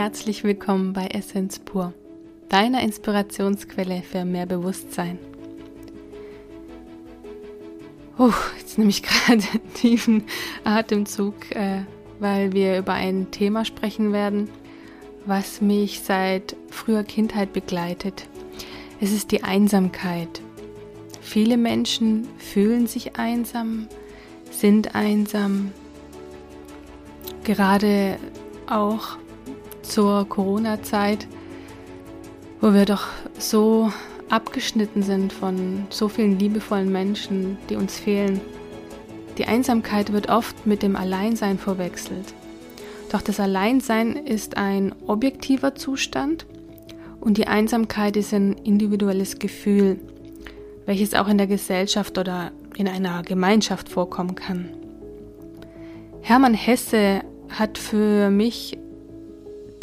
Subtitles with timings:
[0.00, 1.92] herzlich willkommen bei Essenz pur,
[2.48, 5.18] deiner Inspirationsquelle für mehr Bewusstsein.
[8.18, 10.24] Uh, jetzt nehme ich gerade einen tiefen
[10.64, 11.82] Atemzug, äh,
[12.18, 14.48] weil wir über ein Thema sprechen werden,
[15.26, 18.26] was mich seit früher Kindheit begleitet.
[19.02, 20.40] Es ist die Einsamkeit.
[21.20, 23.86] Viele Menschen fühlen sich einsam,
[24.50, 25.72] sind einsam,
[27.44, 28.16] gerade
[28.66, 29.18] auch
[29.90, 31.26] zur Corona-Zeit,
[32.60, 33.06] wo wir doch
[33.38, 33.92] so
[34.28, 38.40] abgeschnitten sind von so vielen liebevollen Menschen, die uns fehlen.
[39.38, 42.34] Die Einsamkeit wird oft mit dem Alleinsein verwechselt.
[43.10, 46.46] Doch das Alleinsein ist ein objektiver Zustand
[47.20, 49.98] und die Einsamkeit ist ein individuelles Gefühl,
[50.86, 54.68] welches auch in der Gesellschaft oder in einer Gemeinschaft vorkommen kann.
[56.22, 58.78] Hermann Hesse hat für mich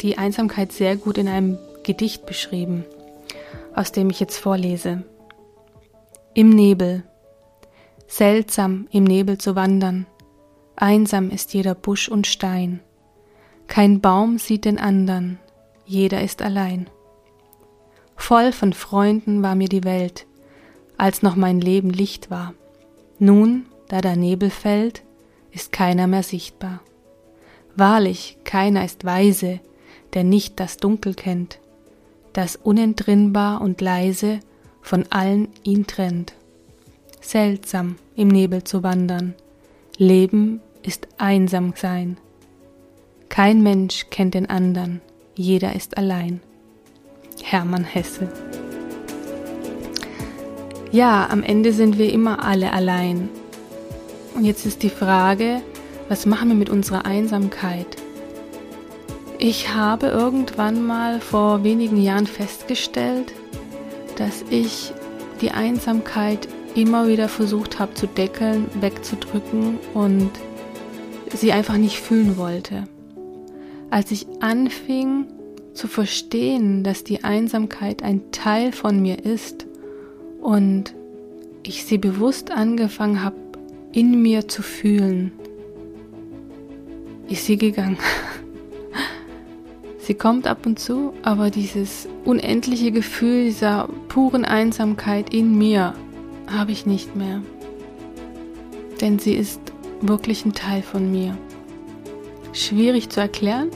[0.02, 2.84] die Einsamkeit sehr gut in einem Gedicht beschrieben,
[3.74, 5.04] aus dem ich jetzt vorlese.
[6.34, 7.04] Im Nebel.
[8.06, 10.06] Seltsam im Nebel zu wandern.
[10.76, 12.80] Einsam ist jeder Busch und Stein.
[13.66, 15.38] Kein Baum sieht den andern.
[15.84, 16.88] Jeder ist allein.
[18.16, 20.26] Voll von Freunden war mir die Welt,
[20.96, 22.54] als noch mein Leben Licht war.
[23.18, 25.02] Nun, da der Nebel fällt,
[25.50, 26.80] ist keiner mehr sichtbar.
[27.76, 29.60] Wahrlich, keiner ist weise,
[30.14, 31.58] der nicht das Dunkel kennt,
[32.32, 34.40] das unentrinnbar und leise
[34.80, 36.34] von allen ihn trennt.
[37.20, 39.34] Seltsam im Nebel zu wandern,
[39.96, 42.16] Leben ist einsam sein.
[43.28, 45.00] Kein Mensch kennt den andern,
[45.34, 46.40] jeder ist allein.
[47.42, 48.28] Hermann Hesse.
[50.90, 53.28] Ja, am Ende sind wir immer alle allein.
[54.34, 55.60] Und jetzt ist die Frage,
[56.08, 57.96] was machen wir mit unserer Einsamkeit?
[59.40, 63.32] Ich habe irgendwann mal vor wenigen Jahren festgestellt,
[64.16, 64.92] dass ich
[65.40, 70.30] die Einsamkeit immer wieder versucht habe zu deckeln, wegzudrücken und
[71.32, 72.88] sie einfach nicht fühlen wollte.
[73.90, 75.26] Als ich anfing
[75.72, 79.66] zu verstehen, dass die Einsamkeit ein Teil von mir ist
[80.40, 80.94] und
[81.62, 83.36] ich sie bewusst angefangen habe,
[83.92, 85.30] in mir zu fühlen,
[87.28, 87.98] ist sie gegangen.
[90.08, 95.92] Sie kommt ab und zu, aber dieses unendliche Gefühl dieser puren Einsamkeit in mir
[96.50, 97.42] habe ich nicht mehr.
[99.02, 99.60] Denn sie ist
[100.00, 101.36] wirklich ein Teil von mir.
[102.54, 103.68] Schwierig zu erklären.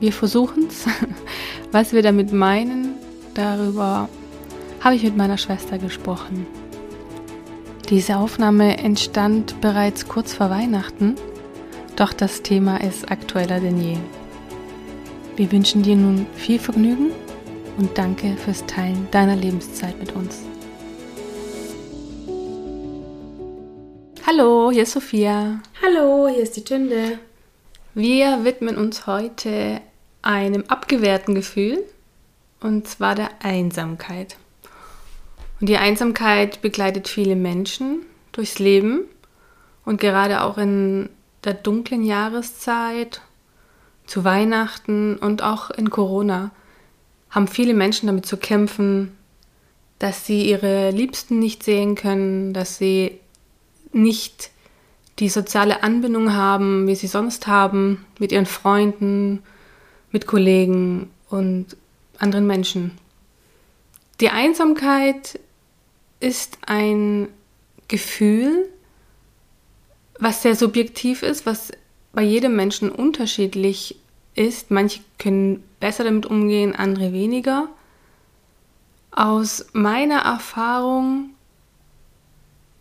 [0.00, 0.86] Wir versuchen es.
[1.70, 2.96] Was wir damit meinen,
[3.34, 4.08] darüber
[4.80, 6.48] habe ich mit meiner Schwester gesprochen.
[7.90, 11.14] Diese Aufnahme entstand bereits kurz vor Weihnachten,
[11.94, 13.98] doch das Thema ist aktueller denn je.
[15.36, 17.10] Wir wünschen dir nun viel Vergnügen
[17.76, 20.40] und danke fürs Teilen deiner Lebenszeit mit uns.
[24.26, 25.60] Hallo, hier ist Sophia.
[25.82, 27.18] Hallo, hier ist die Tünde.
[27.92, 29.82] Wir widmen uns heute
[30.22, 31.84] einem abgewehrten Gefühl,
[32.60, 34.38] und zwar der Einsamkeit.
[35.60, 39.02] Und die Einsamkeit begleitet viele Menschen durchs Leben
[39.84, 41.10] und gerade auch in
[41.44, 43.20] der dunklen Jahreszeit
[44.06, 46.50] zu Weihnachten und auch in Corona
[47.30, 49.16] haben viele Menschen damit zu kämpfen,
[49.98, 53.18] dass sie ihre Liebsten nicht sehen können, dass sie
[53.92, 54.50] nicht
[55.18, 59.42] die soziale Anbindung haben, wie sie sonst haben, mit ihren Freunden,
[60.12, 61.76] mit Kollegen und
[62.18, 62.92] anderen Menschen.
[64.20, 65.40] Die Einsamkeit
[66.20, 67.28] ist ein
[67.88, 68.68] Gefühl,
[70.18, 71.72] was sehr subjektiv ist, was
[72.16, 73.94] bei jedem Menschen unterschiedlich
[74.34, 74.70] ist.
[74.70, 77.68] Manche können besser damit umgehen, andere weniger.
[79.10, 81.34] Aus meiner Erfahrung,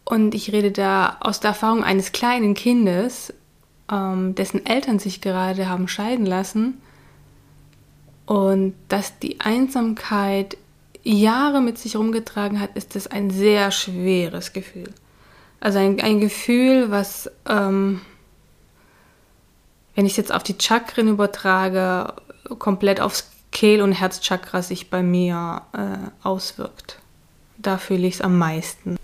[0.05, 3.33] und ich rede da aus der Erfahrung eines kleinen Kindes,
[3.91, 6.81] ähm, dessen Eltern sich gerade haben scheiden lassen,
[8.25, 10.57] und dass die Einsamkeit
[11.03, 14.93] Jahre mit sich rumgetragen hat, ist das ein sehr schweres Gefühl.
[15.59, 17.99] Also ein, ein Gefühl, was ähm,
[19.95, 22.13] wenn ich es jetzt auf die Chakren übertrage,
[22.59, 26.99] komplett aufs Kehl- und Herzchakra sich bei mir äh, auswirkt.
[27.57, 28.97] Da fühle ich es am meisten.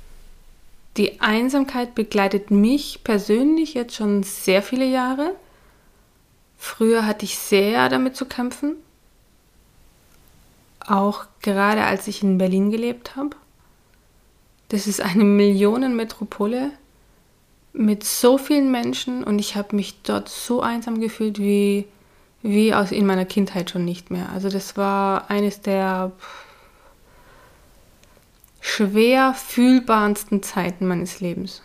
[0.98, 5.36] Die Einsamkeit begleitet mich persönlich jetzt schon sehr viele Jahre.
[6.58, 8.76] Früher hatte ich sehr damit zu kämpfen.
[10.86, 13.38] Auch gerade als ich in Berlin gelebt habe.
[14.68, 16.72] Das ist eine Millionenmetropole
[17.74, 21.88] mit so vielen Menschen und ich habe mich dort so einsam gefühlt wie,
[22.42, 24.30] wie aus in meiner Kindheit schon nicht mehr.
[24.34, 26.12] Also das war eines der
[28.60, 31.62] schwer fühlbarsten Zeiten meines Lebens.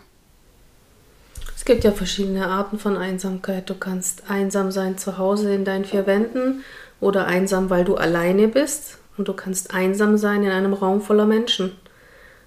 [1.55, 3.69] Es gibt ja verschiedene Arten von Einsamkeit.
[3.69, 6.63] Du kannst einsam sein zu Hause in deinen vier Wänden
[6.99, 8.97] oder einsam, weil du alleine bist.
[9.17, 11.71] Und du kannst einsam sein in einem Raum voller Menschen,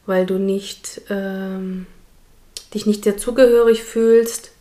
[0.07, 1.87] weil du nicht, ähm,
[2.75, 4.53] dich nicht sehr zugehörig fühlst.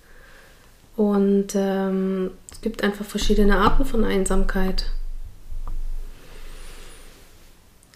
[0.95, 4.85] Und ähm, es gibt einfach verschiedene Arten von Einsamkeit.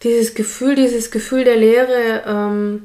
[0.03, 2.83] Dieses Gefühl, dieses Gefühl der Leere, ähm,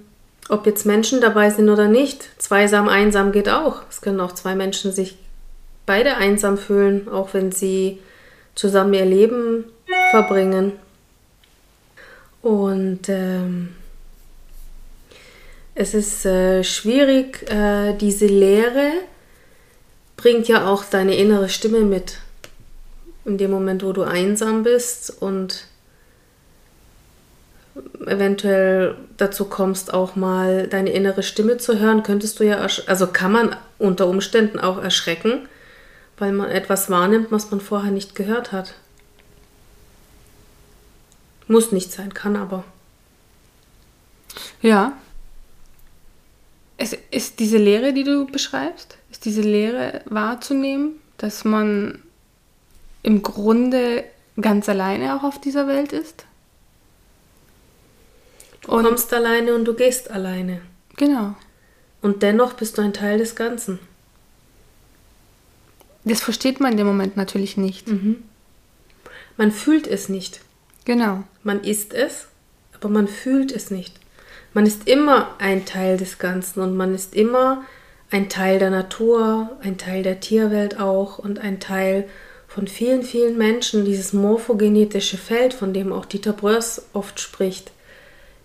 [0.48, 3.82] ob jetzt Menschen dabei sind oder nicht, zweisam, einsam geht auch.
[3.90, 5.16] Es können auch zwei Menschen sich
[5.84, 7.98] beide einsam fühlen, auch wenn sie
[8.54, 9.64] zusammen ihr Leben
[10.10, 10.72] verbringen.
[12.42, 13.70] Und ähm,
[15.80, 18.90] es ist äh, schwierig, äh, diese Leere
[20.16, 22.18] bringt ja auch deine innere Stimme mit.
[23.24, 25.66] In dem Moment, wo du einsam bist und
[28.04, 33.30] eventuell dazu kommst, auch mal deine innere Stimme zu hören, könntest du ja, also kann
[33.30, 35.48] man unter Umständen auch erschrecken,
[36.16, 38.74] weil man etwas wahrnimmt, was man vorher nicht gehört hat.
[41.46, 42.64] Muss nicht sein, kann aber.
[44.60, 44.94] Ja.
[46.78, 52.02] Es ist diese Lehre, die du beschreibst, ist diese Lehre wahrzunehmen, dass man
[53.02, 54.04] im Grunde
[54.40, 56.24] ganz alleine auch auf dieser Welt ist.
[58.62, 60.62] Du und kommst alleine und du gehst alleine.
[60.96, 61.34] Genau.
[62.00, 63.80] Und dennoch bist du ein Teil des Ganzen.
[66.04, 67.88] Das versteht man in dem Moment natürlich nicht.
[67.88, 68.22] Mhm.
[69.36, 70.40] Man fühlt es nicht.
[70.84, 71.24] Genau.
[71.42, 72.28] Man ist es,
[72.74, 73.94] aber man fühlt es nicht.
[74.54, 77.62] Man ist immer ein Teil des Ganzen und man ist immer
[78.10, 82.08] ein Teil der Natur, ein Teil der Tierwelt auch und ein Teil
[82.46, 87.72] von vielen, vielen Menschen, dieses morphogenetische Feld, von dem auch Dieter Bröers oft spricht,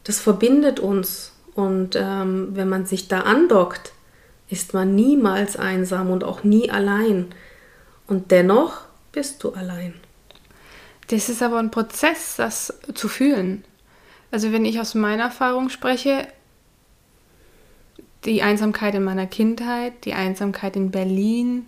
[0.03, 1.31] das verbindet uns.
[1.55, 3.94] Und ähm, wenn man sich da andockt,
[4.50, 7.27] ist man niemals einsam und auch nie allein.
[8.07, 9.94] Und dennoch bist du allein.
[11.07, 13.63] Das ist aber ein Prozess, das zu fühlen.
[14.33, 16.27] Also wenn ich aus meiner Erfahrung spreche,
[18.25, 21.68] die Einsamkeit in meiner Kindheit, die Einsamkeit in Berlin,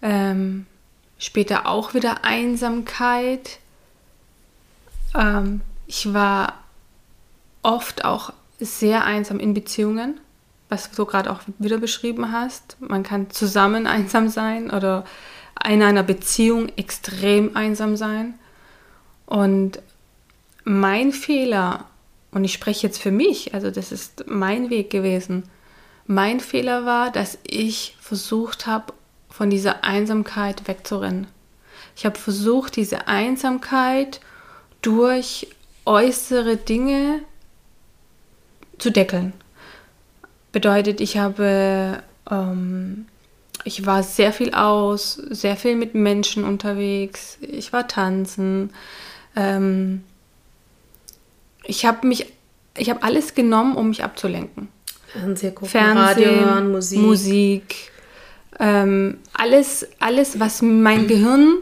[0.00, 0.66] ähm,
[1.18, 3.58] später auch wieder Einsamkeit.
[5.16, 6.62] Ähm, ich war
[7.62, 10.20] oft auch sehr einsam in Beziehungen,
[10.68, 12.76] was du gerade auch wieder beschrieben hast.
[12.78, 15.04] Man kann zusammen einsam sein oder
[15.68, 18.34] in einer Beziehung extrem einsam sein.
[19.26, 19.80] Und
[20.64, 21.86] mein Fehler,
[22.32, 25.44] und ich spreche jetzt für mich, also das ist mein Weg gewesen,
[26.06, 28.92] mein Fehler war, dass ich versucht habe,
[29.28, 31.28] von dieser Einsamkeit wegzurennen.
[31.96, 34.20] Ich habe versucht, diese Einsamkeit
[34.82, 35.48] durch
[35.84, 37.20] äußere Dinge
[38.78, 39.32] zu deckeln.
[40.52, 43.06] Bedeutet, ich habe, ähm,
[43.64, 48.72] ich war sehr viel aus, sehr viel mit Menschen unterwegs, ich war tanzen,
[49.36, 50.02] ähm,
[51.64, 52.26] ich habe mich,
[52.76, 54.68] ich habe alles genommen, um mich abzulenken.
[55.12, 56.98] Fernsehen gucken, Fernsehen, Radio hören, Musik.
[57.00, 57.90] Musik
[58.60, 61.56] ähm, alles, alles, was mein Gehirn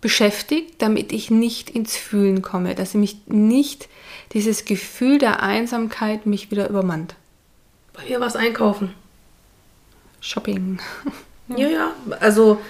[0.00, 3.88] beschäftigt, damit ich nicht ins Fühlen komme, dass mich nicht
[4.32, 7.14] dieses Gefühl der Einsamkeit mich wieder übermannt.
[7.92, 8.92] Bei mir war es Einkaufen.
[10.20, 10.80] Shopping.
[11.56, 12.60] ja, ja, also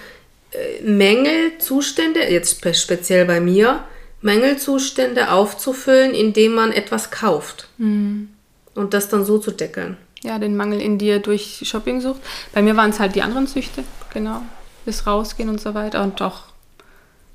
[0.51, 3.83] äh, Mängelzustände, jetzt speziell bei mir,
[4.23, 7.67] Mängelzustände aufzufüllen, indem man etwas kauft.
[7.77, 8.29] Mhm.
[8.73, 9.97] Und das dann so zu deckeln.
[10.23, 12.21] Ja, den Mangel in dir durch Shopping sucht.
[12.53, 14.41] Bei mir waren es halt die anderen Süchte, genau.
[14.85, 16.43] Das Rausgehen und so weiter und auch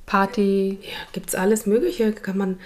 [0.07, 0.78] Party.
[0.83, 2.12] Ja, gibt es alles Mögliche.
[2.12, 2.59] Kann man,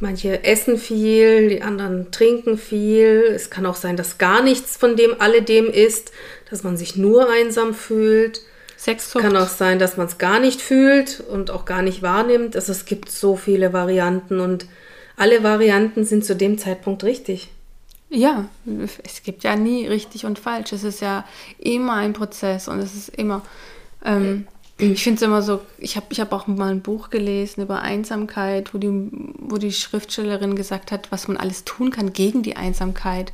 [0.00, 3.24] manche essen viel, die anderen trinken viel.
[3.34, 6.12] Es kann auch sein, dass gar nichts von dem alledem ist,
[6.50, 8.40] dass man sich nur einsam fühlt.
[8.78, 9.24] Sexsucht.
[9.24, 12.54] Kann auch sein, dass man es gar nicht fühlt und auch gar nicht wahrnimmt.
[12.54, 14.66] Also es gibt so viele Varianten und
[15.16, 17.50] alle Varianten sind zu dem Zeitpunkt richtig.
[18.08, 18.48] Ja,
[19.02, 20.72] es gibt ja nie richtig und falsch.
[20.72, 21.24] Es ist ja
[21.58, 23.42] immer ein Prozess und es ist immer.
[24.04, 24.46] Ähm,
[24.78, 27.82] ich finde es immer so, ich habe ich hab auch mal ein Buch gelesen über
[27.82, 32.56] Einsamkeit, wo die, wo die Schriftstellerin gesagt hat, was man alles tun kann gegen die
[32.56, 33.32] Einsamkeit.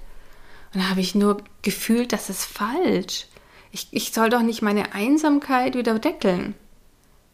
[0.73, 3.27] Und da habe ich nur gefühlt, das ist falsch.
[3.75, 6.55] Ich, ich soll doch nicht meine Einsamkeit wieder deckeln.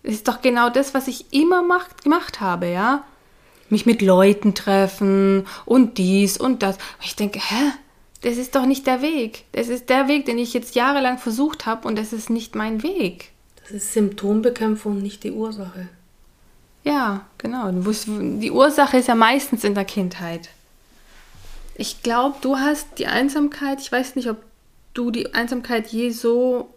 [0.02, 3.04] Das ist doch genau das, was ich immer macht, gemacht habe, ja
[3.70, 6.76] mich mit Leuten treffen und dies und das.
[6.76, 7.72] Und ich denke, hä?
[8.22, 9.44] Das ist doch nicht der Weg.
[9.52, 12.82] Das ist der Weg, den ich jetzt jahrelang versucht habe und das ist nicht mein
[12.82, 13.30] Weg.
[13.62, 15.88] Das ist Symptombekämpfung, nicht die Ursache.
[16.84, 17.70] Ja, genau.
[17.72, 20.50] Die Ursache ist ja meistens in der Kindheit.
[21.76, 24.36] Ich glaube, du hast die Einsamkeit, ich weiß nicht, ob
[24.94, 26.74] du die Einsamkeit je so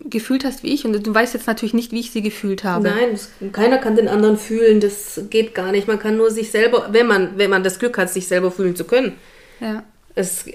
[0.00, 2.88] gefühlt hast wie ich und du weißt jetzt natürlich nicht, wie ich sie gefühlt habe.
[2.88, 3.18] Nein,
[3.52, 5.86] keiner kann den anderen fühlen, das geht gar nicht.
[5.86, 8.76] Man kann nur sich selber, wenn man, wenn man das Glück hat, sich selber fühlen
[8.76, 9.16] zu können.
[9.60, 9.82] Ja.
[10.14, 10.46] Es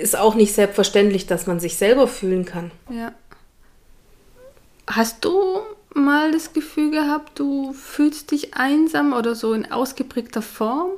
[0.00, 2.70] ist auch nicht selbstverständlich, dass man sich selber fühlen kann.
[2.90, 3.14] Ja.
[4.86, 5.60] Hast du
[5.94, 10.90] mal das Gefühl gehabt, du fühlst dich einsam oder so in ausgeprägter Form?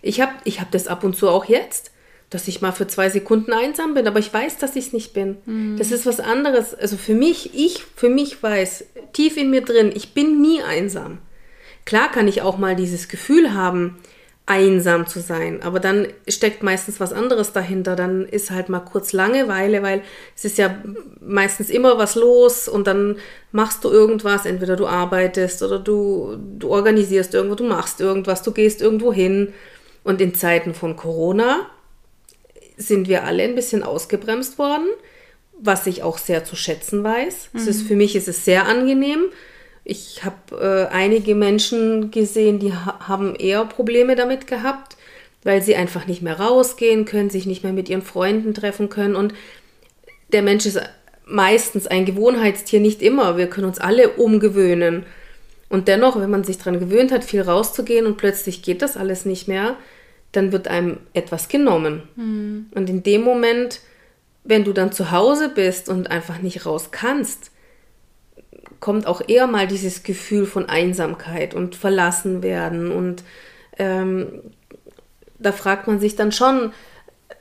[0.00, 1.90] Ich habe ich hab das ab und zu auch jetzt,
[2.30, 5.12] dass ich mal für zwei Sekunden einsam bin, aber ich weiß, dass ich es nicht
[5.12, 5.38] bin.
[5.46, 5.76] Mhm.
[5.76, 6.74] Das ist was anderes.
[6.74, 11.18] Also für mich, ich für mich weiß tief in mir drin, ich bin nie einsam.
[11.84, 13.98] Klar kann ich auch mal dieses Gefühl haben,
[14.46, 15.62] einsam zu sein.
[15.62, 17.96] Aber dann steckt meistens was anderes dahinter.
[17.96, 20.02] Dann ist halt mal kurz Langeweile, weil
[20.36, 20.76] es ist ja
[21.20, 23.16] meistens immer was los und dann
[23.50, 24.46] machst du irgendwas.
[24.46, 29.52] Entweder du arbeitest oder du, du organisierst irgendwo, du machst irgendwas, du gehst irgendwo hin.
[30.02, 31.66] Und in Zeiten von Corona
[32.80, 34.88] sind wir alle ein bisschen ausgebremst worden,
[35.58, 37.50] was ich auch sehr zu schätzen weiß.
[37.52, 37.68] Mhm.
[37.68, 39.24] Ist, für mich ist es sehr angenehm
[39.84, 44.96] ich habe äh, einige Menschen gesehen, die ha haben eher Probleme damit gehabt,
[45.42, 49.16] weil sie einfach nicht mehr rausgehen können, sich nicht mehr mit ihren Freunden treffen können.
[49.16, 49.34] Und
[50.32, 50.80] der Mensch ist
[51.24, 53.36] meistens ein Gewohnheitstier, nicht immer.
[53.38, 55.06] Wir können uns alle umgewöhnen.
[55.70, 59.24] Und dennoch, wenn man sich daran gewöhnt hat, viel rauszugehen und plötzlich geht das alles
[59.24, 59.76] nicht mehr,
[60.32, 62.02] dann wird einem etwas genommen.
[62.16, 62.66] Mhm.
[62.74, 63.80] Und in dem Moment,
[64.44, 67.50] wenn du dann zu Hause bist und einfach nicht raus kannst,
[68.78, 72.90] kommt auch eher mal dieses Gefühl von Einsamkeit und verlassen werden.
[72.90, 73.22] Und
[73.78, 74.42] ähm,
[75.38, 76.72] da fragt man sich dann schon,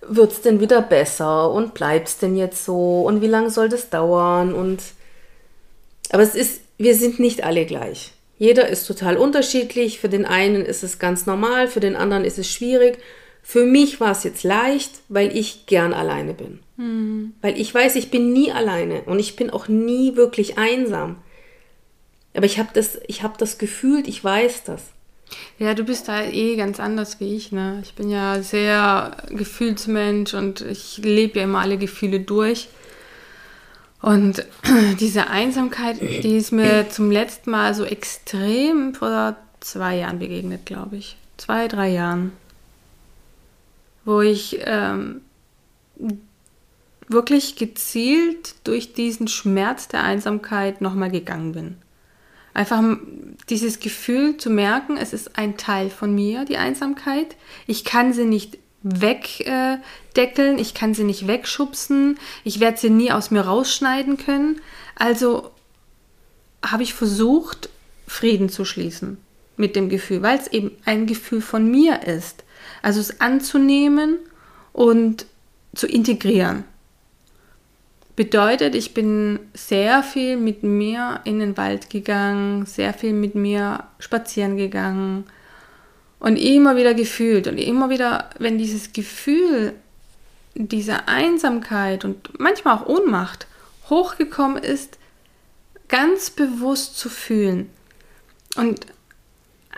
[0.01, 3.69] wird es denn wieder besser und bleibt es denn jetzt so und wie lange soll
[3.69, 4.53] das dauern?
[4.53, 4.81] Und
[6.12, 8.13] aber es ist, wir sind nicht alle gleich.
[8.39, 10.00] Jeder ist total unterschiedlich.
[10.00, 12.98] Für den einen ist es ganz normal, für den anderen ist es schwierig.
[13.43, 16.60] Für mich war es jetzt leicht, weil ich gern alleine bin.
[16.77, 17.34] Mhm.
[17.41, 21.17] Weil ich weiß, ich bin nie alleine und ich bin auch nie wirklich einsam.
[22.34, 24.84] Aber ich habe das, hab das gefühlt, ich weiß das.
[25.58, 27.51] Ja, du bist da eh ganz anders wie ich.
[27.51, 27.81] Ne?
[27.84, 32.69] Ich bin ja sehr Gefühlsmensch und ich lebe ja immer alle Gefühle durch.
[34.01, 34.46] Und
[35.00, 40.98] diese Einsamkeit, die ist mir zum letzten Mal so extrem vor zwei Jahren begegnet, glaube
[40.98, 41.18] ich.
[41.38, 42.32] Zwei, drei Jahren.
[44.06, 45.22] Wo ich ähm,
[47.08, 51.75] wirklich gezielt durch diesen Schmerz der Einsamkeit nochmal gegangen bin.
[52.53, 52.84] Einfach
[53.50, 57.36] dieses Gefühl zu merken, es ist ein Teil von mir, die Einsamkeit.
[57.68, 58.58] Ich kann sie nicht
[60.20, 64.62] wegdeckeln, ich kann sie nicht wegschubsen, ich werde sie nie aus mir rausschneiden können.
[64.96, 65.52] Also
[66.66, 67.70] habe ich versucht,
[68.08, 69.18] Frieden zu schließen
[69.56, 72.44] mit dem Gefühl, weil es eben ein Gefühl von mir ist.
[72.82, 74.18] Also es anzunehmen
[74.74, 75.26] und
[75.76, 76.64] zu integrieren.
[78.16, 83.86] Bedeutet, ich bin sehr viel mit mir in den Wald gegangen, sehr viel mit mir
[84.00, 85.24] spazieren gegangen
[86.20, 89.74] und immer wieder gefühlt und immer wieder, wenn dieses Gefühl
[90.68, 93.48] dieser Einsamkeit und manchmal auch Ohnmacht
[93.89, 94.98] hochgekommen ist,
[95.88, 97.70] ganz bewusst zu fühlen.
[98.56, 98.86] Und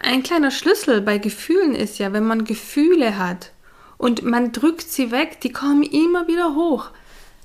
[0.01, 3.51] ein kleiner Schlüssel bei Gefühlen ist ja, wenn man Gefühle hat
[3.97, 6.89] und man drückt sie weg, die kommen immer wieder hoch.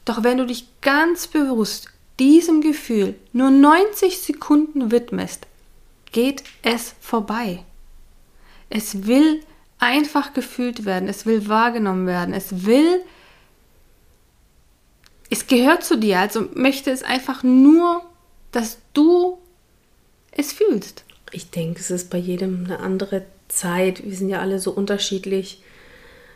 [0.04, 1.88] Doch wenn du dich ganz bewusst
[2.18, 5.46] diesem Gefühl nur 90 Sekunden widmest,
[6.12, 7.62] geht es vorbei.
[8.70, 9.42] Es will
[9.78, 13.02] einfach gefühlt werden, es will wahrgenommen werden, es will,
[15.30, 18.02] es gehört zu dir, also möchte es einfach nur,
[18.52, 19.38] dass du
[20.30, 21.04] es fühlst.
[21.32, 24.04] Ich denke, es ist bei jedem eine andere Zeit.
[24.04, 25.62] Wir sind ja alle so unterschiedlich.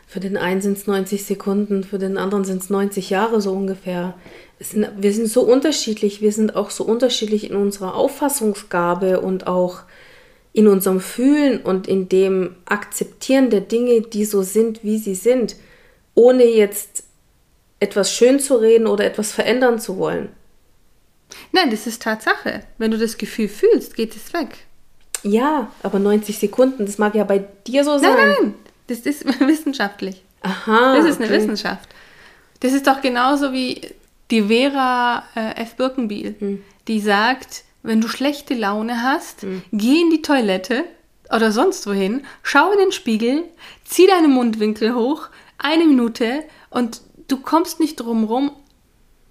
[0.07, 3.53] Für den einen sind es 90 Sekunden, für den anderen sind es 90 Jahre so
[3.53, 4.15] ungefähr.
[4.59, 9.83] Sind, wir sind so unterschiedlich, wir sind auch so unterschiedlich in unserer Auffassungsgabe und auch
[10.53, 15.55] in unserem Fühlen und in dem Akzeptieren der Dinge, die so sind, wie sie sind,
[16.13, 17.03] ohne jetzt
[17.81, 20.29] etwas schön zu reden oder etwas verändern zu wollen.
[21.51, 22.61] Nein, das ist Tatsache.
[22.77, 24.65] Wenn du das Gefühl fühlst, geht es weg.
[25.23, 28.13] Ja, aber 90 Sekunden, das mag ja bei dir so sein.
[28.15, 28.53] Nein, nein,
[28.87, 30.23] das ist wissenschaftlich.
[30.41, 30.95] Aha.
[30.95, 31.37] Das ist eine okay.
[31.37, 31.89] Wissenschaft.
[32.59, 33.81] Das ist doch genauso wie
[34.29, 35.75] die Vera äh, F.
[35.75, 36.63] Birkenbiel, hm.
[36.87, 39.63] die sagt, wenn du schlechte Laune hast, hm.
[39.71, 40.85] geh in die Toilette
[41.33, 43.43] oder sonst wohin, schau in den Spiegel,
[43.85, 48.51] zieh deine Mundwinkel hoch, eine Minute und du kommst nicht drum rum,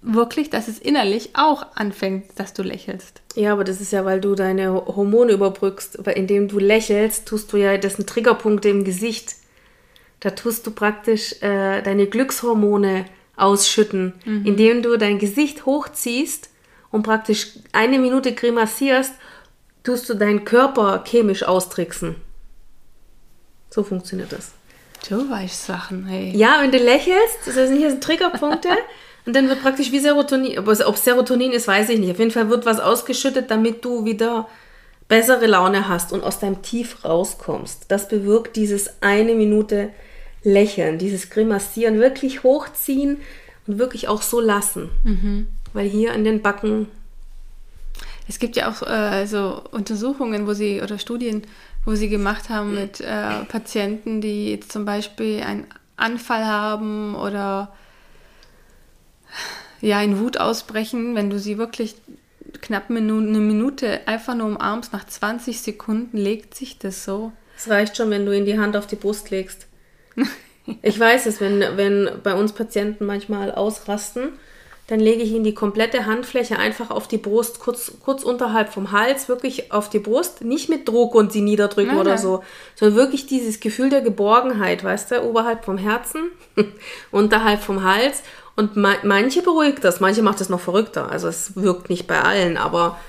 [0.01, 3.21] wirklich, dass es innerlich auch anfängt, dass du lächelst.
[3.35, 5.99] Ja, aber das ist ja, weil du deine Hormone überbrückst.
[6.05, 9.35] Weil indem du lächelst, tust du ja, das sind Triggerpunkte im Gesicht.
[10.19, 13.05] Da tust du praktisch äh, deine Glückshormone
[13.35, 14.45] ausschütten, mhm.
[14.45, 16.49] indem du dein Gesicht hochziehst
[16.91, 19.13] und praktisch eine Minute grimassierst,
[19.83, 22.15] tust du deinen Körper chemisch austricksen.
[23.69, 24.51] So funktioniert das.
[25.09, 26.31] Du weißt Sachen, hey.
[26.35, 28.69] Ja, wenn du lächelst, das sind hier Triggerpunkte.
[29.25, 32.11] und dann wird praktisch wie Serotonin, ob es Serotonin ist, weiß ich nicht.
[32.11, 34.47] Auf jeden Fall wird was ausgeschüttet, damit du wieder
[35.07, 37.85] bessere Laune hast und aus deinem Tief rauskommst.
[37.89, 39.89] Das bewirkt dieses eine Minute
[40.43, 43.17] Lächeln, dieses Grimassieren, wirklich hochziehen
[43.67, 44.89] und wirklich auch so lassen.
[45.03, 45.47] Mhm.
[45.73, 46.87] Weil hier an den Backen.
[48.27, 51.43] Es gibt ja auch äh, so Untersuchungen, wo sie oder Studien,
[51.85, 57.73] wo sie gemacht haben mit äh, Patienten, die jetzt zum Beispiel einen Anfall haben oder
[59.81, 61.95] ja in Wut ausbrechen, wenn du sie wirklich
[62.61, 67.31] knapp eine Minute einfach nur umarmst, nach 20 Sekunden legt sich das so.
[67.57, 69.67] Es reicht schon, wenn du ihn die Hand auf die Brust legst.
[70.81, 74.33] ich weiß es, wenn, wenn bei uns Patienten manchmal ausrasten,
[74.91, 78.91] dann lege ich ihnen die komplette Handfläche einfach auf die Brust, kurz, kurz unterhalb vom
[78.91, 82.01] Hals, wirklich auf die Brust, nicht mit Druck und sie niederdrücken okay.
[82.01, 82.43] oder so,
[82.75, 86.31] sondern wirklich dieses Gefühl der Geborgenheit, weißt du, oberhalb vom Herzen,
[87.11, 88.21] unterhalb vom Hals.
[88.57, 91.09] Und manche beruhigt das, manche macht das noch verrückter.
[91.09, 92.99] Also es wirkt nicht bei allen, aber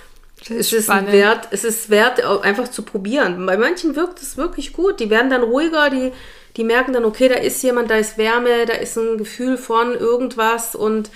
[0.40, 3.44] es ist, wert, es ist wert, einfach zu probieren.
[3.44, 5.00] Bei manchen wirkt es wirklich gut.
[5.00, 6.12] Die werden dann ruhiger, die,
[6.56, 9.94] die merken dann, okay, da ist jemand, da ist Wärme, da ist ein Gefühl von
[9.94, 11.10] irgendwas und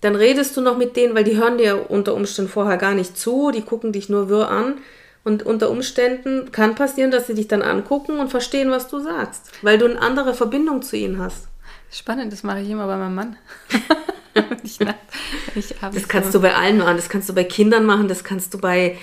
[0.00, 3.18] dann redest du noch mit denen, weil die hören dir unter Umständen vorher gar nicht
[3.18, 4.78] zu, die gucken dich nur wirr an.
[5.22, 9.50] Und unter Umständen kann passieren, dass sie dich dann angucken und verstehen, was du sagst,
[9.60, 11.48] weil du eine andere Verbindung zu ihnen hast.
[11.90, 13.36] Spannend, das mache ich immer bei meinem Mann.
[14.62, 14.80] ich,
[15.54, 16.38] ich das kannst so.
[16.38, 18.96] du bei allen machen, das kannst du bei Kindern machen, das kannst du bei,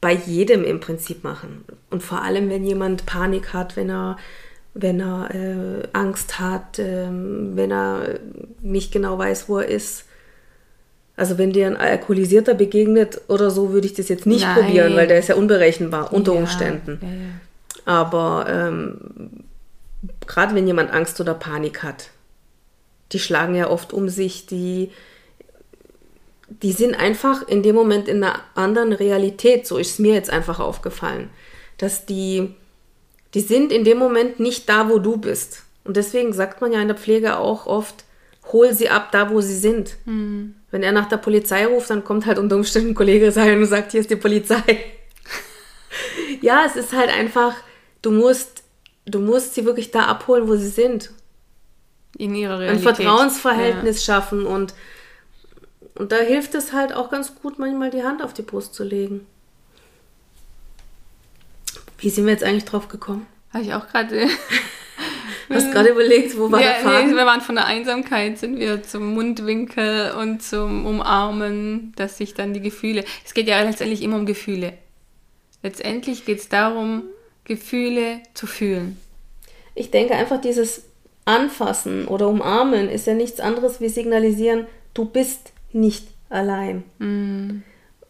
[0.00, 1.64] bei jedem im Prinzip machen.
[1.90, 4.16] Und vor allem, wenn jemand Panik hat, wenn er,
[4.74, 8.20] wenn er äh, Angst hat, äh, wenn er
[8.60, 10.04] nicht genau weiß, wo er ist
[11.16, 14.54] also wenn dir ein Alkoholisierter begegnet oder so, würde ich das jetzt nicht Nein.
[14.56, 16.98] probieren, weil der ist ja unberechenbar unter ja, Umständen.
[17.00, 17.14] Ja, ja.
[17.84, 19.44] Aber ähm,
[20.26, 22.10] gerade wenn jemand Angst oder Panik hat,
[23.12, 24.90] die schlagen ja oft um sich, die,
[26.48, 29.66] die sind einfach in dem Moment in einer anderen Realität.
[29.66, 31.30] So ist es mir jetzt einfach aufgefallen,
[31.78, 32.54] dass die,
[33.34, 35.62] die sind in dem Moment nicht da, wo du bist.
[35.84, 38.04] Und deswegen sagt man ja in der Pflege auch oft,
[38.52, 39.96] hol sie ab da, wo sie sind.
[40.06, 40.54] Mhm.
[40.74, 43.66] Wenn er nach der Polizei ruft, dann kommt halt unter Umständen ein Kollege rein und
[43.66, 44.60] sagt, hier ist die Polizei.
[46.40, 47.54] ja, es ist halt einfach,
[48.02, 48.64] du musst,
[49.04, 51.12] du musst sie wirklich da abholen, wo sie sind.
[52.18, 52.88] In ihrer Realität.
[52.88, 54.14] Ein Vertrauensverhältnis ja.
[54.14, 54.74] schaffen und,
[55.94, 58.82] und da hilft es halt auch ganz gut, manchmal die Hand auf die Brust zu
[58.82, 59.28] legen.
[61.98, 63.28] Wie sind wir jetzt eigentlich drauf gekommen?
[63.52, 64.26] Habe ich auch gerade
[65.50, 67.10] Hast gerade überlegt, wo war ja, der Faden?
[67.10, 72.34] Nee, wir waren von der Einsamkeit, sind wir zum Mundwinkel und zum Umarmen, dass sich
[72.34, 73.04] dann die Gefühle.
[73.24, 74.74] Es geht ja letztendlich immer um Gefühle.
[75.62, 77.04] Letztendlich geht es darum,
[77.44, 78.98] Gefühle zu fühlen.
[79.74, 80.84] Ich denke einfach, dieses
[81.24, 86.84] Anfassen oder Umarmen ist ja nichts anderes wie signalisieren, du bist nicht allein.
[86.98, 87.62] Mm.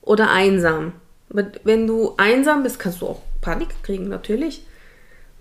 [0.02, 0.92] Oder einsam.
[1.28, 4.62] Wenn du einsam bist, kannst du auch Panik kriegen, natürlich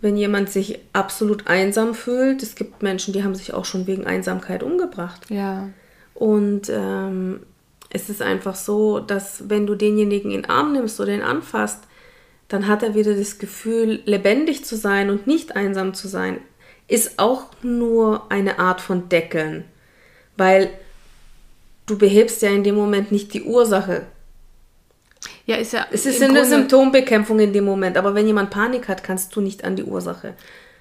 [0.04, 2.44] wenn jemand sich absolut einsam fühlt.
[2.44, 5.22] Es gibt Menschen, die haben sich auch schon wegen Einsamkeit umgebracht.
[5.30, 5.70] Ja.
[6.14, 7.40] Und ähm,
[7.90, 11.86] es ist einfach so, dass wenn du denjenigen in den Arm nimmst oder ihn anfasst,
[12.50, 16.40] dann hat er wieder das Gefühl, lebendig zu sein und nicht einsam zu sein.
[16.90, 19.64] Ist auch nur eine Art von Deckeln.
[20.36, 20.70] Weil
[21.86, 24.02] du behebst ja in dem Moment nicht die Ursache
[25.46, 25.86] ja, ist ja.
[25.92, 29.42] Es ist eine Grunde, Symptombekämpfung in dem Moment, aber wenn jemand Panik hat, kannst du
[29.42, 30.34] nicht an die Ursache.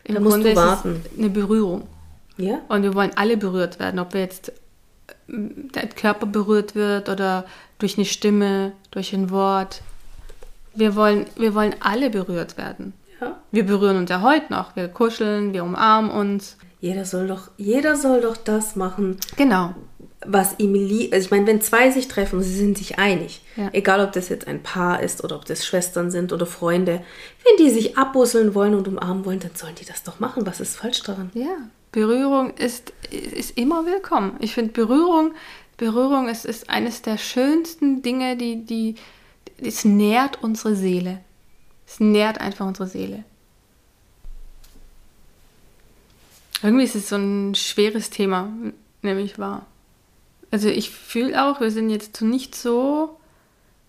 [0.05, 1.05] Da musst Grunde du warten.
[1.19, 1.89] eine Berührung.
[2.37, 2.61] Ja.
[2.69, 4.53] Und wir wollen alle berührt werden, ob jetzt äh,
[5.29, 7.45] der Körper berührt wird oder
[7.79, 9.83] durch eine Stimme, durch ein Wort.
[10.75, 12.95] Wir wollen, wir wollen alle berührt werden.
[13.21, 13.39] Ja.
[13.51, 14.75] Wir berühren uns ja heute noch.
[14.77, 16.57] Wir kuscheln, wir umarmen uns.
[16.81, 19.19] Jeder soll doch, jeder soll doch das machen.
[19.37, 19.75] Genau
[20.25, 21.13] was ihm liegt.
[21.13, 23.71] Also ich meine, wenn zwei sich treffen und sie sind sich einig, ja.
[23.73, 27.03] egal ob das jetzt ein Paar ist oder ob das Schwestern sind oder Freunde,
[27.45, 30.47] wenn die sich abbusseln wollen und umarmen wollen, dann sollen die das doch machen.
[30.47, 31.31] Was ist falsch daran?
[31.35, 31.57] Ja,
[31.91, 34.37] Berührung ist, ist immer willkommen.
[34.41, 35.35] Ich finde Berührung,
[35.77, 38.95] Berührung ist, ist eines der schönsten Dinge, die, die,
[39.59, 41.21] es nährt unsere Seele.
[41.87, 43.25] Es nährt einfach unsere Seele.
[46.63, 48.49] Irgendwie ist es so ein schweres Thema,
[49.03, 49.67] nämlich wahr
[50.53, 53.19] Also ich fühle auch, wir sind jetzt nicht so,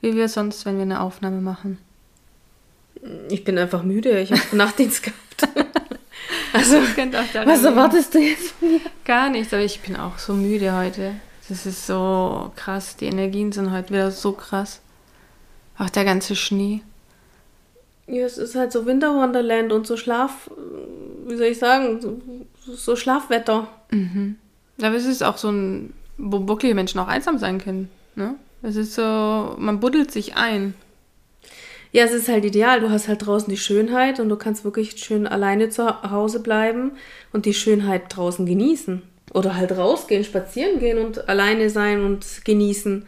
[0.02, 1.78] wie wir sonst, wenn wir eine Aufnahme machen.
[3.30, 4.19] Ich bin einfach müde.
[4.21, 5.67] Ich habe Nachtdienst gehabt.
[6.54, 6.78] also,
[7.45, 8.80] was erwartest du jetzt von mir?
[9.04, 11.15] Gar nichts, aber ich bin auch so müde heute.
[11.49, 12.95] Das ist so krass.
[12.95, 14.80] Die Energien sind heute wieder so krass.
[15.78, 16.82] Auch der ganze Schnee.
[18.08, 20.49] Ja, es ist halt so Winterwonderland und so Schlaf,
[21.28, 22.21] wie soll ich sagen, so,
[22.73, 23.67] so Schlafwetter.
[23.91, 24.38] Mhm.
[24.82, 25.93] Aber es ist auch so ein,
[26.24, 27.90] wo bucklige Menschen auch einsam sein können.
[28.16, 28.36] Ne?
[28.62, 30.74] Es ist so, man buddelt sich ein.
[31.92, 32.80] Ja, es ist halt ideal.
[32.80, 36.94] Du hast halt draußen die Schönheit und du kannst wirklich schön alleine zu Hause bleiben
[37.32, 39.02] und die Schönheit draußen genießen.
[39.34, 43.06] Oder halt rausgehen, spazieren gehen und alleine sein und genießen.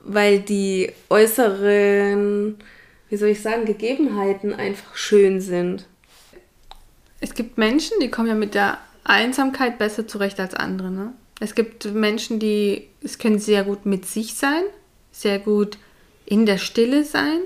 [0.00, 2.56] Weil die äußeren
[3.12, 5.84] wie soll ich sagen, Gegebenheiten einfach schön sind.
[7.20, 10.90] Es gibt Menschen, die kommen ja mit der Einsamkeit besser zurecht als andere.
[10.90, 11.12] Ne?
[11.42, 14.62] Es gibt Menschen, die es können sehr gut mit sich sein,
[15.10, 15.76] sehr gut
[16.24, 17.40] in der Stille sein,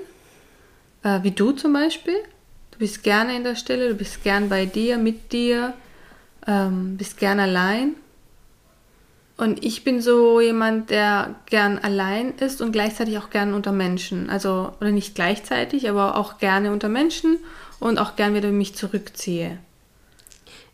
[1.01, 2.13] äh, wie du zum Beispiel.
[2.69, 5.73] Du bist gerne in der Stille, du bist gern bei dir, mit dir,
[6.45, 7.95] ähm, bist gern allein.
[9.35, 14.29] Und ich bin so jemand, der gern allein ist und gleichzeitig auch gern unter Menschen.
[14.29, 17.39] Also, oder nicht gleichzeitig, aber auch gerne unter Menschen
[17.79, 19.57] und auch gern wieder mich zurückziehe.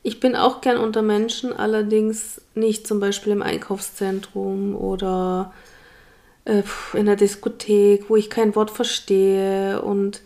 [0.04, 5.54] Ich bin auch gern unter Menschen, allerdings nicht zum Beispiel im Einkaufszentrum oder
[6.46, 6.64] äh,
[6.94, 10.22] in der Diskothek, wo ich kein Wort verstehe und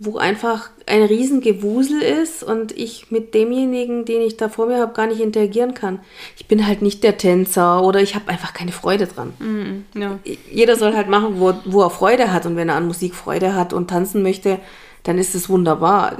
[0.00, 4.92] wo einfach ein Riesengewusel ist und ich mit demjenigen, den ich da vor mir habe,
[4.92, 5.98] gar nicht interagieren kann.
[6.36, 9.34] Ich bin halt nicht der Tänzer oder ich habe einfach keine Freude dran.
[9.40, 10.20] Mm, no.
[10.52, 13.54] Jeder soll halt machen, wo, wo er Freude hat und wenn er an Musik Freude
[13.54, 14.60] hat und tanzen möchte,
[15.04, 16.16] dann ist es wunderbar.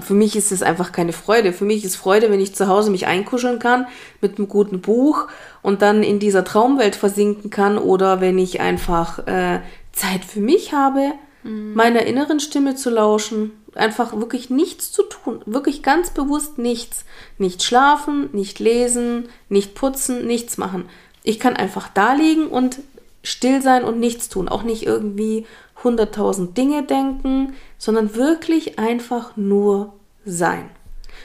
[0.00, 1.52] Für mich ist es einfach keine Freude.
[1.52, 3.86] Für mich ist Freude, wenn ich zu Hause mich einkuscheln kann
[4.20, 5.28] mit einem guten Buch
[5.62, 9.60] und dann in dieser Traumwelt versinken kann oder wenn ich einfach äh,
[9.92, 11.74] Zeit für mich habe mhm.
[11.74, 17.04] meiner inneren Stimme zu lauschen, einfach wirklich nichts zu tun, wirklich ganz bewusst nichts.
[17.38, 20.88] Nicht schlafen, nicht lesen, nicht putzen, nichts machen.
[21.22, 22.80] Ich kann einfach da liegen und
[23.22, 25.46] still sein und nichts tun, auch nicht irgendwie
[25.82, 30.68] hunderttausend Dinge denken, sondern wirklich einfach nur sein.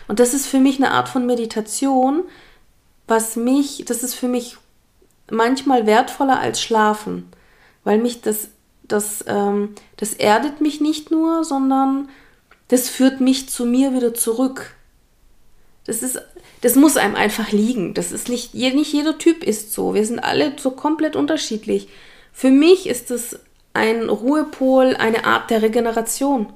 [0.08, 2.24] Und das ist für mich eine Art von Meditation,
[3.08, 4.58] was mich, das ist für mich
[5.30, 7.30] manchmal wertvoller als Schlafen,
[7.84, 8.50] weil mich das
[8.88, 12.10] das, ähm, das erdet mich nicht nur, sondern
[12.68, 14.76] das führt mich zu mir wieder zurück.
[15.86, 16.22] Das ist,
[16.62, 17.94] das muss einem einfach liegen.
[17.94, 19.94] Das ist nicht, nicht jeder Typ ist so.
[19.94, 21.90] Wir sind alle so komplett unterschiedlich.
[22.32, 23.40] Für mich ist es
[23.74, 26.48] ein Ruhepol, eine Art der Regeneration.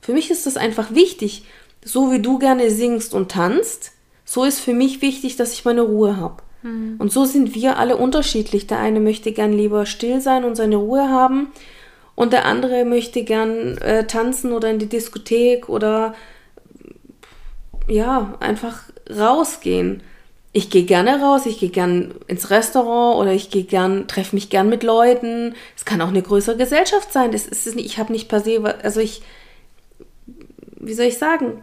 [0.00, 1.44] Für mich ist das einfach wichtig.
[1.84, 3.92] So wie du gerne singst und tanzt,
[4.24, 6.42] so ist für mich wichtig, dass ich meine Ruhe habe.
[6.62, 6.96] Mhm.
[6.98, 8.66] Und so sind wir alle unterschiedlich.
[8.66, 11.48] Der eine möchte gern lieber still sein und seine Ruhe haben
[12.18, 16.14] und der andere möchte gern äh, tanzen oder in die Diskothek oder
[17.86, 20.02] ja, einfach rausgehen.
[20.58, 24.50] Ich gehe gerne raus, ich gehe gern ins Restaurant oder ich gehe gern, treffe mich
[24.50, 25.54] gern mit Leuten.
[25.76, 27.30] Es kann auch eine größere Gesellschaft sein.
[27.30, 29.22] Das ist ich habe nicht per se, also ich,
[30.80, 31.62] wie soll ich sagen,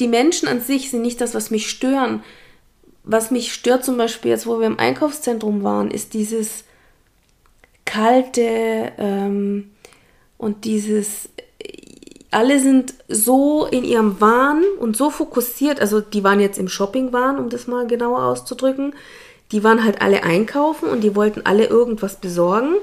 [0.00, 2.22] die Menschen an sich sind nicht das, was mich stören
[3.08, 6.64] was mich stört zum Beispiel jetzt, wo wir im Einkaufszentrum waren, ist dieses
[7.86, 9.70] kalte ähm,
[10.36, 11.30] und dieses,
[12.30, 17.38] alle sind so in ihrem Wahn und so fokussiert, also die waren jetzt im Shopping-Wahn,
[17.38, 18.94] um das mal genauer auszudrücken,
[19.52, 22.74] die waren halt alle einkaufen und die wollten alle irgendwas besorgen.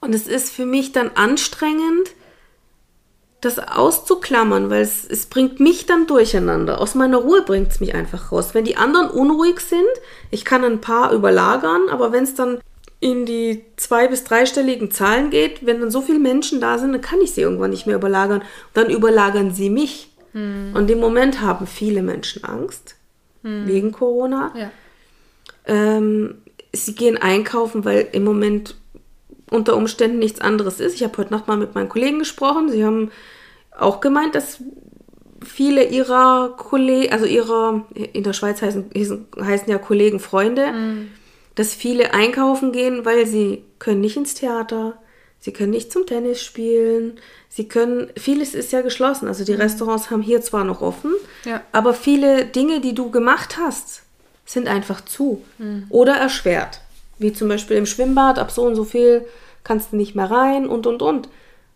[0.00, 2.10] Und es ist für mich dann anstrengend,
[3.40, 6.80] das auszuklammern, weil es, es bringt mich dann durcheinander.
[6.80, 8.54] Aus meiner Ruhe bringt es mich einfach raus.
[8.54, 9.86] Wenn die anderen unruhig sind,
[10.30, 12.60] ich kann ein paar überlagern, aber wenn es dann
[13.00, 17.00] in die zwei- bis dreistelligen Zahlen geht, wenn dann so viele Menschen da sind, dann
[17.00, 18.42] kann ich sie irgendwann nicht mehr überlagern.
[18.72, 20.10] Dann überlagern sie mich.
[20.32, 20.72] Hm.
[20.74, 22.96] Und im Moment haben viele Menschen Angst
[23.42, 23.66] hm.
[23.66, 24.52] wegen Corona.
[24.56, 24.70] Ja.
[25.66, 26.36] Ähm,
[26.72, 28.76] sie gehen einkaufen, weil im Moment
[29.50, 30.94] unter Umständen nichts anderes ist.
[30.94, 32.70] Ich habe heute Nacht mal mit meinen Kollegen gesprochen.
[32.70, 33.10] Sie haben
[33.78, 34.60] auch gemeint, dass
[35.44, 38.90] viele ihrer Kollegen, also ihrer, in der Schweiz heißen,
[39.40, 41.08] heißen ja Kollegen Freunde, mhm.
[41.56, 44.96] Dass viele einkaufen gehen, weil sie können nicht ins Theater,
[45.40, 49.26] sie können nicht zum Tennis spielen, sie können, vieles ist ja geschlossen.
[49.26, 49.62] Also die mhm.
[49.62, 51.12] Restaurants haben hier zwar noch offen,
[51.44, 51.62] ja.
[51.72, 54.02] aber viele Dinge, die du gemacht hast,
[54.44, 55.86] sind einfach zu mhm.
[55.88, 56.80] oder erschwert.
[57.18, 59.26] Wie zum Beispiel im Schwimmbad, ab so und so viel
[59.64, 61.28] kannst du nicht mehr rein und und und.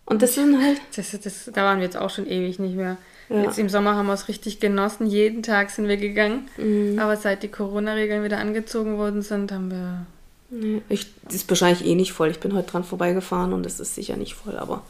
[0.05, 0.81] Und das sind halt.
[0.95, 2.99] Das, das, da waren wir jetzt auch schon ewig nicht mehr.
[3.31, 3.45] Ja.
[3.45, 5.07] Jetzt im Sommer haben wir es richtig genossen.
[5.07, 6.49] Jeden Tag sind wir gegangen.
[6.57, 6.99] Mhm.
[6.99, 10.07] Aber seit die Corona-Regeln wieder angezogen worden sind, haben wir.
[10.51, 12.31] Nee, ich, das ist wahrscheinlich eh nicht voll.
[12.31, 14.57] Ich bin heute dran vorbeigefahren und es ist sicher nicht voll.
[14.57, 14.83] Aber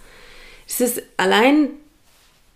[0.66, 1.68] es ist allein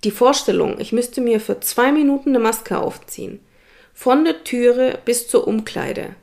[0.05, 3.40] die Vorstellung, ich müsste mir für zwei Minuten eine Maske aufziehen.
[3.92, 6.14] Von der Türe bis zur Umkleide.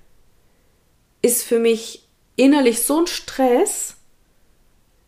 [1.21, 2.03] Ist für mich
[2.35, 3.95] innerlich so ein Stress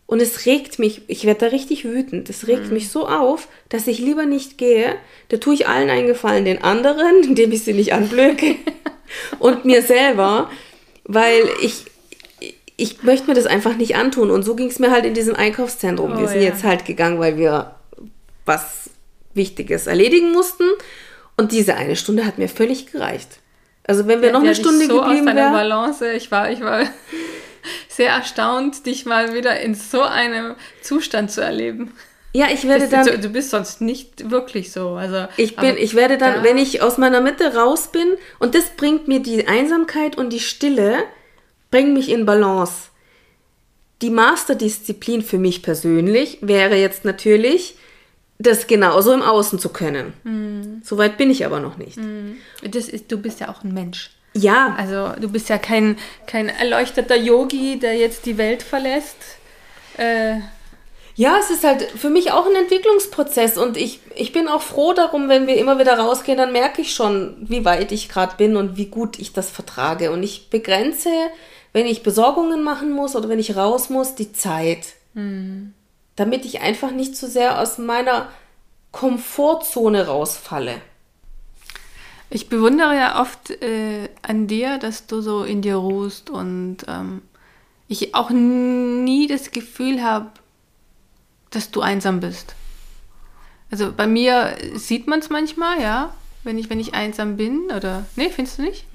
[0.05, 2.73] und es regt mich, ich werde da richtig wütend, es regt mhm.
[2.73, 4.95] mich so auf, dass ich lieber nicht gehe.
[5.29, 8.55] Da tue ich allen einen Gefallen, den anderen, indem ich sie nicht anblöke
[9.39, 10.49] und mir selber,
[11.05, 11.85] weil ich,
[12.77, 14.29] ich möchte mir das einfach nicht antun.
[14.29, 16.13] Und so ging es mir halt in diesem Einkaufszentrum.
[16.13, 16.49] Oh, wir sind ja.
[16.49, 17.75] jetzt halt gegangen, weil wir
[18.45, 18.89] was
[19.33, 20.65] Wichtiges erledigen mussten.
[21.37, 23.39] Und diese eine Stunde hat mir völlig gereicht.
[23.85, 25.53] Also wenn wir ja, noch eine Stunde so geblieben wären.
[25.53, 26.13] Balance.
[26.13, 26.81] Ich war, ich war
[27.87, 31.93] sehr erstaunt, dich mal wieder in so einem Zustand zu erleben.
[32.35, 33.05] Ja, ich werde dann.
[33.05, 34.89] Du, du bist sonst nicht wirklich so.
[34.91, 38.55] Also, ich bin, ich werde dann, da, wenn ich aus meiner Mitte raus bin, und
[38.55, 41.03] das bringt mir die Einsamkeit und die Stille,
[41.69, 42.89] bringen mich in Balance.
[44.01, 47.75] Die Masterdisziplin für mich persönlich wäre jetzt natürlich,
[48.39, 50.13] das genauso im Außen zu können.
[50.23, 50.81] Mhm.
[50.83, 51.97] Soweit bin ich aber noch nicht.
[51.97, 52.37] Mhm.
[52.63, 54.09] Das ist, du bist ja auch ein Mensch.
[54.33, 54.75] Ja.
[54.77, 59.17] Also du bist ja kein, kein erleuchteter Yogi, der jetzt die Welt verlässt.
[59.97, 60.37] Äh,
[61.15, 64.93] ja, es ist halt für mich auch ein Entwicklungsprozess und ich, ich bin auch froh
[64.93, 68.55] darum, wenn wir immer wieder rausgehen, dann merke ich schon, wie weit ich gerade bin
[68.55, 70.11] und wie gut ich das vertrage.
[70.11, 71.09] Und ich begrenze,
[71.71, 74.87] wenn ich Besorgungen machen muss oder wenn ich raus muss, die Zeit.
[75.13, 75.73] Mhm.
[76.15, 78.29] Damit ich einfach nicht zu sehr aus meiner
[78.91, 80.75] Komfortzone rausfalle.
[82.33, 87.21] Ich bewundere ja oft äh, an dir, dass du so in dir ruhst und ähm,
[87.87, 90.31] ich auch nie das Gefühl habe,
[91.51, 92.55] dass du einsam bist.
[93.69, 98.07] Also bei mir sieht man es manchmal, ja, wenn ich, wenn ich einsam bin oder.
[98.15, 98.87] Nee, findest du nicht?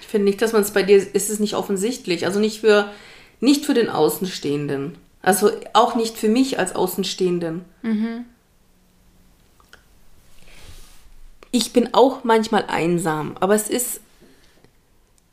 [0.00, 2.26] Ich finde nicht, dass man es bei dir ist es nicht offensichtlich.
[2.26, 2.92] Also nicht für,
[3.40, 4.98] nicht für den Außenstehenden.
[5.20, 7.64] Also auch nicht für mich als Außenstehenden.
[7.82, 8.24] Mhm.
[11.56, 14.00] Ich bin auch manchmal einsam, aber es ist,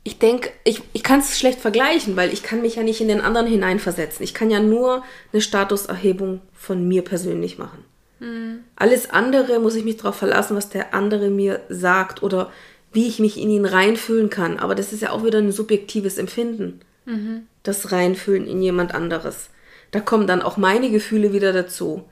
[0.04, 3.08] ich denke, ich, ich kann es schlecht vergleichen, weil ich kann mich ja nicht in
[3.08, 4.22] den anderen hineinversetzen.
[4.22, 7.84] Ich kann ja nur eine Statuserhebung von mir persönlich machen.
[8.20, 8.60] Mhm.
[8.76, 12.50] Alles andere muss ich mich darauf verlassen, was der andere mir sagt oder
[12.92, 14.58] wie ich mich in ihn reinfühlen kann.
[14.58, 16.80] Aber das ist ja auch wieder ein subjektives Empfinden.
[17.06, 17.46] Mhm.
[17.62, 19.48] Das Reinfühlen in jemand anderes.
[19.90, 22.04] Da kommen dann auch meine Gefühle wieder dazu.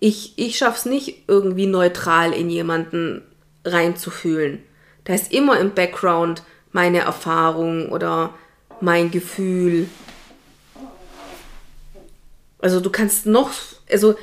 [0.00, 3.22] Ich, ich schaffe es nicht irgendwie neutral in jemanden
[3.64, 4.62] reinzufühlen.
[5.04, 6.42] Da ist immer im Background
[6.72, 8.34] meine Erfahrung oder
[8.80, 9.88] mein Gefühl.
[12.60, 13.50] Also du kannst noch,
[13.90, 14.16] also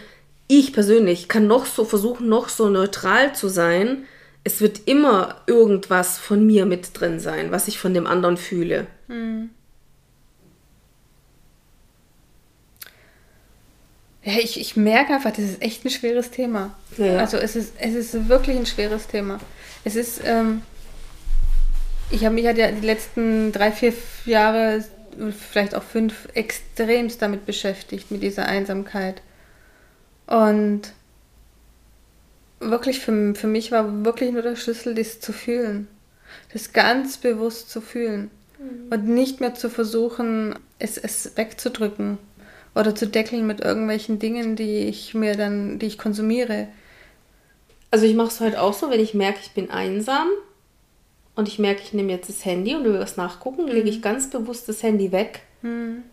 [0.47, 4.05] ich persönlich kann noch so versuchen, noch so neutral zu sein.
[4.43, 8.85] Es wird immer irgendwas von mir mit drin sein, was ich von dem anderen fühle.
[9.07, 9.49] Hm.
[14.25, 16.75] Ja, ich, ich merke einfach, das ist echt ein schweres Thema.
[16.97, 17.17] Ja.
[17.17, 19.39] Also es ist, es ist wirklich ein schweres Thema.
[19.83, 20.63] Es ist, ähm,
[22.09, 23.93] ich habe mich halt ja die letzten drei, vier
[24.25, 24.83] Jahre,
[25.51, 29.21] vielleicht auch fünf, extremst damit beschäftigt, mit dieser Einsamkeit.
[30.25, 30.81] Und
[32.59, 35.87] wirklich für, für mich war wirklich nur der Schlüssel, das zu fühlen.
[36.51, 38.31] Das ganz bewusst zu fühlen.
[38.57, 38.91] Mhm.
[38.91, 42.17] Und nicht mehr zu versuchen, es, es wegzudrücken
[42.75, 46.67] oder zu deckeln mit irgendwelchen Dingen, die ich mir dann, die ich konsumiere.
[47.89, 50.27] Also ich mache es halt auch so, wenn ich merke, ich bin einsam
[51.35, 53.71] und ich merke, ich nehme jetzt das Handy und will was nachgucken, mhm.
[53.71, 56.03] lege ich ganz bewusst das Handy weg mhm.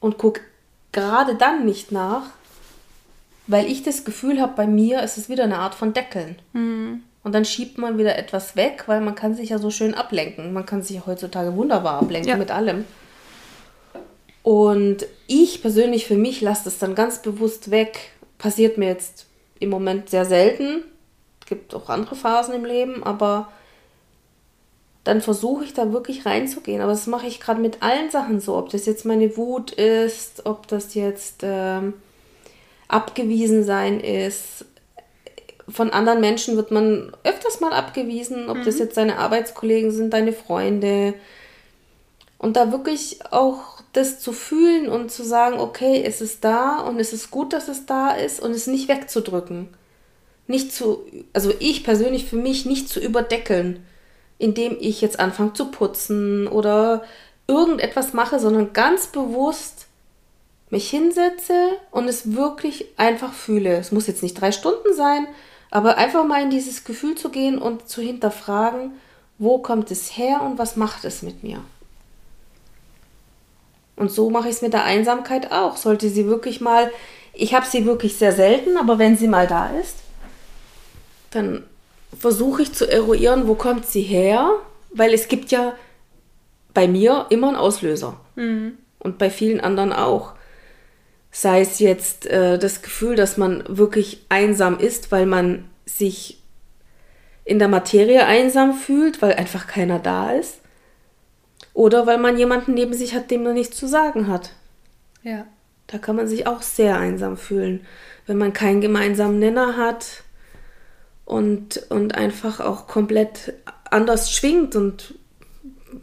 [0.00, 0.42] und gucke
[0.92, 2.30] gerade dann nicht nach,
[3.46, 6.36] weil ich das Gefühl habe, bei mir ist es wieder eine Art von Deckeln.
[6.52, 7.02] Mhm.
[7.24, 10.52] Und dann schiebt man wieder etwas weg, weil man kann sich ja so schön ablenken.
[10.52, 12.36] Man kann sich ja heutzutage wunderbar ablenken ja.
[12.36, 12.84] mit allem.
[14.42, 18.10] Und ich persönlich für mich lasse das dann ganz bewusst weg.
[18.38, 19.26] Passiert mir jetzt
[19.60, 20.82] im Moment sehr selten.
[21.46, 23.48] Gibt auch andere Phasen im Leben, aber
[25.04, 26.80] dann versuche ich da wirklich reinzugehen.
[26.80, 28.56] Aber das mache ich gerade mit allen Sachen so.
[28.56, 31.94] Ob das jetzt meine Wut ist, ob das jetzt ähm,
[32.88, 34.64] abgewiesen sein ist.
[35.68, 38.64] Von anderen Menschen wird man öfters mal abgewiesen, ob mhm.
[38.64, 41.14] das jetzt deine Arbeitskollegen sind, deine Freunde.
[42.38, 46.98] Und da wirklich auch das zu fühlen und zu sagen, okay, es ist da und
[46.98, 49.68] es ist gut, dass es da ist und es nicht wegzudrücken.
[50.46, 53.84] Nicht zu, also ich persönlich für mich nicht zu überdeckeln,
[54.38, 57.04] indem ich jetzt anfange zu putzen oder
[57.46, 59.86] irgendetwas mache, sondern ganz bewusst
[60.70, 61.54] mich hinsetze
[61.90, 63.76] und es wirklich einfach fühle.
[63.76, 65.26] Es muss jetzt nicht drei Stunden sein,
[65.74, 68.92] Aber einfach mal in dieses Gefühl zu gehen und zu hinterfragen,
[69.38, 71.64] wo kommt es her und was macht es mit mir?
[74.02, 75.76] Und so mache ich es mit der Einsamkeit auch.
[75.76, 76.90] Sollte sie wirklich mal,
[77.32, 79.98] ich habe sie wirklich sehr selten, aber wenn sie mal da ist,
[81.30, 81.62] dann
[82.18, 84.50] versuche ich zu eruieren, wo kommt sie her,
[84.92, 85.74] weil es gibt ja
[86.74, 88.76] bei mir immer einen Auslöser mhm.
[88.98, 90.32] und bei vielen anderen auch.
[91.30, 96.42] Sei es jetzt äh, das Gefühl, dass man wirklich einsam ist, weil man sich
[97.44, 100.61] in der Materie einsam fühlt, weil einfach keiner da ist.
[101.74, 104.52] Oder weil man jemanden neben sich hat, dem man nichts zu sagen hat.
[105.22, 105.46] Ja.
[105.86, 107.86] Da kann man sich auch sehr einsam fühlen,
[108.26, 110.22] wenn man keinen gemeinsamen Nenner hat
[111.24, 113.54] und, und einfach auch komplett
[113.90, 115.14] anders schwingt und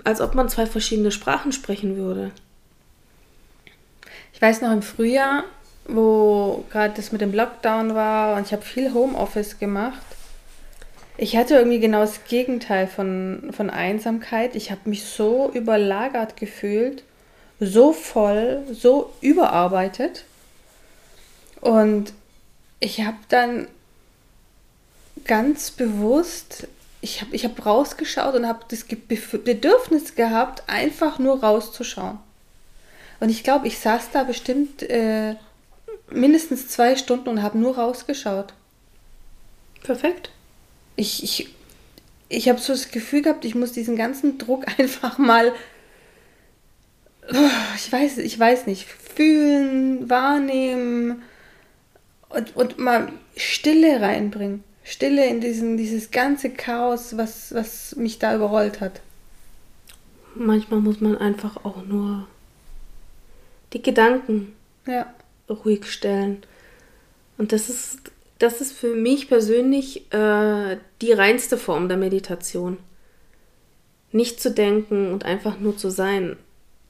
[0.04, 2.32] als ob man zwei verschiedene Sprachen sprechen würde.
[4.34, 5.44] Ich weiß noch im Frühjahr,
[5.88, 10.06] wo gerade das mit dem Lockdown war und ich habe viel Homeoffice gemacht
[11.22, 14.56] ich hatte irgendwie genau das Gegenteil von, von Einsamkeit.
[14.56, 17.04] Ich habe mich so überlagert gefühlt,
[17.60, 20.24] so voll, so überarbeitet.
[21.60, 22.14] Und
[22.80, 23.68] ich habe dann
[25.26, 26.70] ganz bewusst,
[27.02, 32.18] ich habe ich hab rausgeschaut und habe das Bedürfnis gehabt, einfach nur rauszuschauen.
[33.20, 35.36] Und ich glaube, ich saß da bestimmt äh,
[36.10, 38.54] mindestens zwei Stunden und habe nur rausgeschaut.
[39.84, 40.32] Perfekt
[41.00, 41.50] ich, ich,
[42.28, 45.54] ich habe so das Gefühl gehabt, ich muss diesen ganzen Druck einfach mal,
[47.76, 51.24] ich weiß, ich weiß nicht, fühlen, wahrnehmen
[52.30, 54.64] und, und mal Stille reinbringen.
[54.84, 59.02] Stille in diesen, dieses ganze Chaos, was, was mich da überrollt hat.
[60.34, 62.28] Manchmal muss man einfach auch nur
[63.74, 64.54] die Gedanken
[64.88, 65.14] ja.
[65.48, 66.44] ruhig stellen.
[67.38, 68.00] Und das ist
[68.40, 72.78] das ist für mich persönlich äh, die reinste Form der Meditation.
[74.12, 76.38] Nicht zu denken und einfach nur zu sein,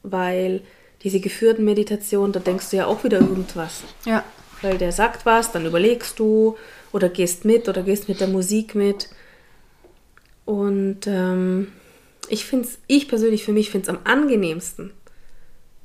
[0.04, 0.62] weil
[1.04, 3.84] diese geführten Meditationen, da denkst du ja auch wieder irgendwas.
[4.06, 4.24] Ja.
[4.62, 6.56] Weil der sagt was, dann überlegst du
[6.92, 9.10] oder gehst mit oder gehst mit der Musik mit.
[10.46, 11.72] Und ähm,
[12.30, 14.92] ich finde es, ich persönlich für mich finde es am angenehmsten,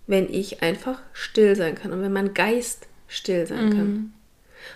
[0.07, 3.71] wenn ich einfach still sein kann und wenn mein Geist still sein mhm.
[3.71, 4.15] kann.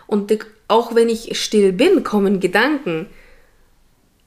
[0.07, 0.37] Und
[0.68, 3.07] auch wenn ich still bin, kommen Gedanken.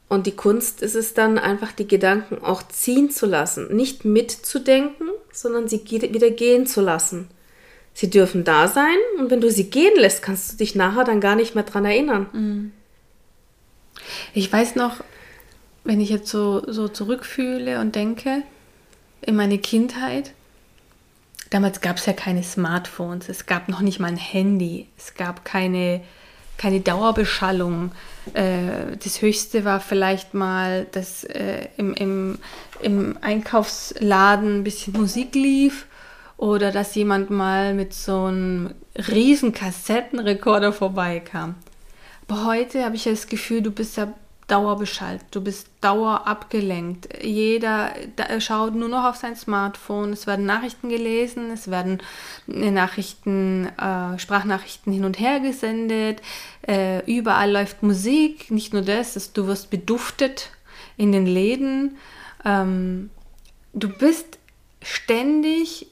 [0.10, 3.76] Und die Kunst ist es dann einfach, die Gedanken auch ziehen zu lassen.
[3.76, 7.30] Nicht mitzudenken, sondern sie wieder gehen zu lassen.
[7.94, 11.20] Sie dürfen da sein und wenn du sie gehen lässt, kannst du dich nachher dann
[11.20, 12.28] gar nicht mehr dran erinnern.
[12.32, 12.72] Mhm.
[14.34, 15.04] Ich weiß noch,
[15.84, 18.44] wenn ich jetzt so, so zurückfühle und denke,
[19.22, 20.34] in meine Kindheit,
[21.52, 25.46] damals gab es ja keine Smartphones, es gab noch nicht mal ein Handy, es gab
[25.46, 26.02] keine
[26.62, 27.92] keine Dauerbeschallung.
[28.34, 32.38] Äh, das Höchste war vielleicht mal, dass äh, im, im,
[32.82, 35.88] im Einkaufsladen ein bisschen Musik lief
[36.38, 41.56] oder dass jemand mal mit so einem riesen Kassettenrekorder vorbeikam.
[42.28, 44.14] Aber heute habe ich ja das Gefühl, du bist ja
[44.48, 47.24] dauerbeschallt, du bist dauer abgelenkt.
[47.24, 47.94] Jeder
[48.40, 52.02] schaut nur noch auf sein Smartphone, es werden Nachrichten gelesen, es werden
[52.48, 56.22] äh, Nachrichten, äh, Sprachnachrichten hin und her gesendet,
[56.68, 60.50] äh, überall läuft Musik, nicht nur das, dass du wirst beduftet
[60.98, 61.98] in den Läden.
[62.44, 63.10] Ähm,
[63.74, 64.38] du bist
[64.82, 65.88] ständig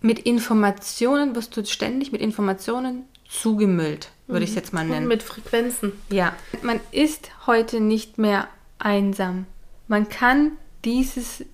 [0.00, 5.04] mit Informationen, wirst du ständig mit Informationen zugemüllt würde ich es jetzt mal nennen.
[5.04, 5.92] Und mit Frequenzen.
[6.10, 6.36] Ja.
[6.62, 9.46] Man ist heute nicht mehr einsam.
[9.88, 10.52] Man kann
[10.84, 11.44] dieses,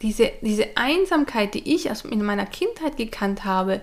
[0.00, 3.80] diese, diese Einsamkeit, die ich aus, in meiner Kindheit gekannt habe,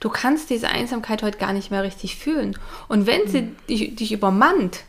[0.00, 2.58] du kannst diese Einsamkeit heute gar nicht mehr richtig fühlen.
[2.88, 3.56] Und wenn sie mhm.
[3.68, 4.84] dich, dich übermannt,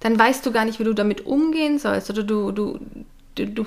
[0.00, 2.10] dann weißt du gar nicht, wie du damit umgehen sollst.
[2.10, 2.78] Oder du, du,
[3.34, 3.66] du, du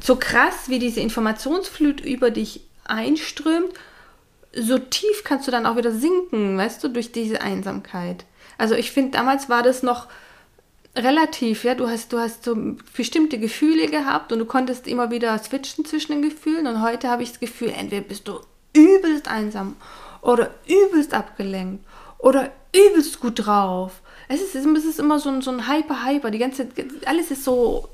[0.00, 3.72] so krass, wie diese Informationsflut über dich einströmt,
[4.56, 8.24] so tief kannst du dann auch wieder sinken, weißt du, durch diese Einsamkeit.
[8.58, 10.08] Also ich finde, damals war das noch
[10.96, 12.56] relativ, ja, du hast, du hast so
[12.96, 17.22] bestimmte Gefühle gehabt und du konntest immer wieder switchen zwischen den Gefühlen und heute habe
[17.22, 18.40] ich das Gefühl, entweder bist du
[18.72, 19.76] übelst einsam
[20.22, 21.84] oder übelst abgelenkt
[22.18, 24.00] oder übelst gut drauf.
[24.28, 26.68] Es ist, es ist immer so ein, so ein Hyper-Hyper, die ganze,
[27.04, 27.88] alles ist so,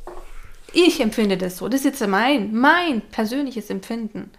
[0.72, 4.30] ich empfinde das so, das ist jetzt mein, mein persönliches Empfinden.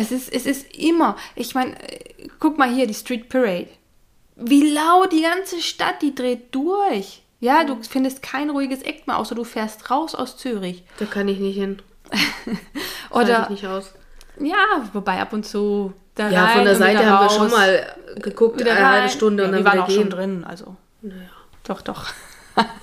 [0.00, 1.74] Es ist, es ist immer, ich meine,
[2.38, 3.66] guck mal hier, die Street Parade.
[4.36, 7.22] Wie laut die ganze Stadt, die dreht durch.
[7.40, 10.84] Ja, du findest kein ruhiges Eck mehr, außer du fährst raus aus Zürich.
[10.98, 11.82] Da kann ich nicht hin.
[13.10, 13.42] Oder.
[13.44, 13.92] Ich nicht aus.
[14.38, 14.56] Ja,
[14.92, 17.34] wobei ab und zu Da Ja, rein von der Seite haben wir raus.
[17.34, 19.08] schon mal geguckt, Wieder eine halbe.
[19.08, 20.10] Stunde ja, und dann wir waren auch schon gehen.
[20.10, 21.28] drin, also Naja,
[21.64, 22.06] doch, doch.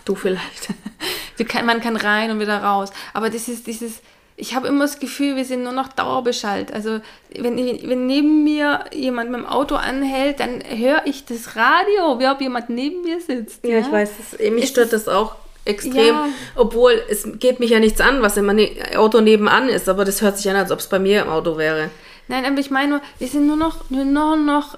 [0.04, 0.68] du vielleicht.
[1.38, 2.92] Wir kann, man kann rein und wieder raus.
[3.14, 4.00] Aber das ist dieses,
[4.38, 6.74] ich habe immer das Gefühl, wir sind nur noch Dauerbeschallt.
[6.74, 7.00] Also
[7.38, 12.28] wenn, wenn neben mir jemand mit dem Auto anhält, dann höre ich das Radio, wie
[12.28, 13.64] ob jemand neben mir sitzt.
[13.66, 16.08] Ja, ich weiß, das, mich Es stört das auch extrem.
[16.08, 16.28] Ja.
[16.56, 20.22] Obwohl, es geht mich ja nichts an, was im Ne- Auto nebenan ist, aber das
[20.22, 21.90] hört sich an, als ob es bei mir im Auto wäre.
[22.28, 24.78] Nein, aber ich meine nur, wir sind nur noch, nur noch, noch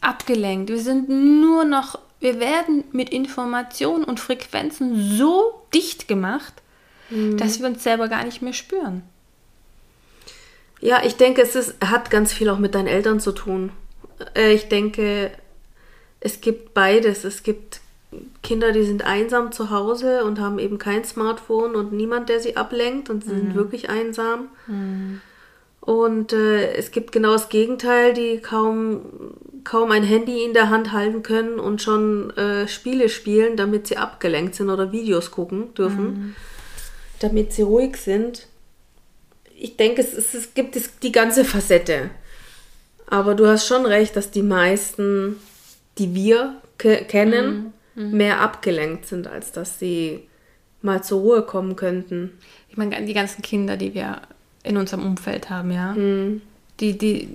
[0.00, 0.70] abgelenkt.
[0.70, 6.54] Wir sind nur noch, wir werden mit Informationen und Frequenzen so dicht gemacht,
[7.10, 9.02] dass wir uns selber gar nicht mehr spüren.
[10.80, 13.70] Ja, ich denke, es ist, hat ganz viel auch mit deinen Eltern zu tun.
[14.34, 15.30] Äh, Ich denke,
[16.20, 17.24] es gibt beides.
[17.24, 17.80] Es gibt
[18.42, 22.56] Kinder, die sind einsam zu Hause und haben eben kein Smartphone und niemand, der sie
[22.56, 24.48] ablenkt und sie sind wirklich einsam.
[25.80, 29.02] Und äh, es gibt genau das Gegenteil, die kaum,
[29.64, 33.96] kaum ein Handy in der Hand halten können und schon äh, Spiele spielen, damit sie
[33.96, 36.34] abgelenkt sind oder Videos gucken dürfen,
[37.20, 38.46] damit sie ruhig sind
[39.58, 42.10] ich denke, es, es, es gibt es, die ganze Facette.
[43.06, 45.36] Aber du hast schon recht, dass die meisten,
[45.98, 50.26] die wir ke kennen, mehr abgelenkt sind, als dass sie
[50.82, 52.36] mal zur Ruhe kommen könnten.
[52.68, 54.20] Ich meine, die ganzen Kinder, die wir
[54.62, 55.94] in unserem Umfeld haben, ja.
[55.94, 57.28] Die, die,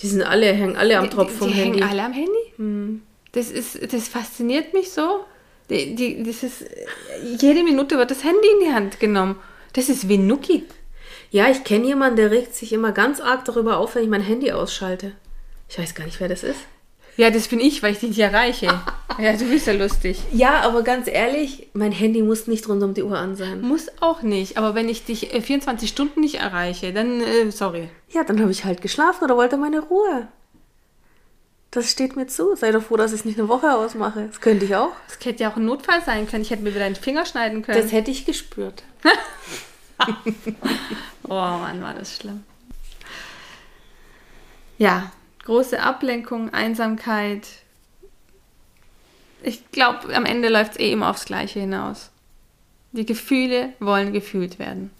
[0.00, 1.78] Die sind alle, hängen alle am die, Tropf die, vom die Handy.
[1.80, 3.00] hängen alle am Handy.
[3.32, 5.24] Das, ist, das fasziniert mich so.
[5.70, 6.64] Die, die, ist,
[7.40, 9.36] jede Minute wird das Handy in die Hand genommen.
[9.74, 10.64] Das ist wie Nuki.
[11.30, 14.22] Ja, ich kenne jemanden, der regt sich immer ganz arg darüber auf, wenn ich mein
[14.22, 15.12] Handy ausschalte.
[15.68, 16.60] Ich weiß gar nicht, wer das ist.
[17.18, 18.66] Ja, das bin ich, weil ich dich nicht erreiche.
[19.18, 20.22] ja, du bist ja lustig.
[20.32, 23.60] Ja, aber ganz ehrlich, mein Handy muss nicht rund um die Uhr an sein.
[23.60, 24.56] Muss auch nicht.
[24.56, 27.88] Aber wenn ich dich äh, 24 Stunden nicht erreiche, dann, äh, sorry.
[28.10, 30.28] Ja, dann habe ich halt geschlafen oder wollte meine Ruhe.
[31.70, 32.56] Das steht mir zu.
[32.56, 34.26] Sei doch froh, dass ich es nicht eine Woche ausmache.
[34.28, 34.92] Das könnte ich auch.
[35.08, 36.42] Das hätte ja auch ein Notfall sein können.
[36.42, 37.80] Ich hätte mir wieder einen Finger schneiden können.
[37.80, 38.82] Das hätte ich gespürt.
[41.24, 42.44] Oh Mann, war das schlimm.
[44.78, 45.12] Ja,
[45.44, 47.46] große Ablenkung, Einsamkeit.
[49.42, 52.10] Ich glaube, am Ende läuft es eh immer aufs Gleiche hinaus.
[52.92, 54.90] Die Gefühle wollen gefühlt werden.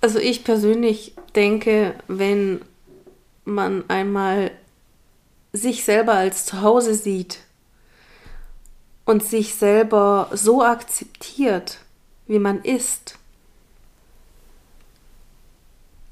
[0.00, 2.60] Also ich persönlich denke, wenn
[3.44, 4.50] man einmal
[5.52, 7.38] sich selber als Zuhause sieht
[9.04, 11.78] und sich selber so akzeptiert,
[12.26, 13.18] wie man ist,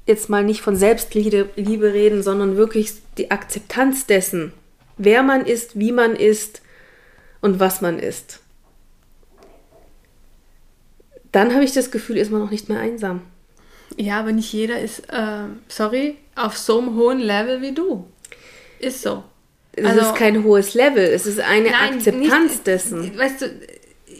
[0.05, 4.53] jetzt mal nicht von Selbstliebe Liebe reden, sondern wirklich die Akzeptanz dessen,
[4.97, 6.61] wer man ist, wie man ist
[7.41, 8.39] und was man ist.
[11.31, 13.21] Dann habe ich das Gefühl, ist man auch nicht mehr einsam.
[13.97, 18.05] Ja, aber nicht jeder ist, äh, sorry, auf so einem hohen Level wie du.
[18.79, 19.23] Ist so.
[19.73, 23.17] Es Also- ist kein hohes Level, es ist eine Nein, Akzeptanz nicht- dessen.
[23.17, 23.45] Weißt du,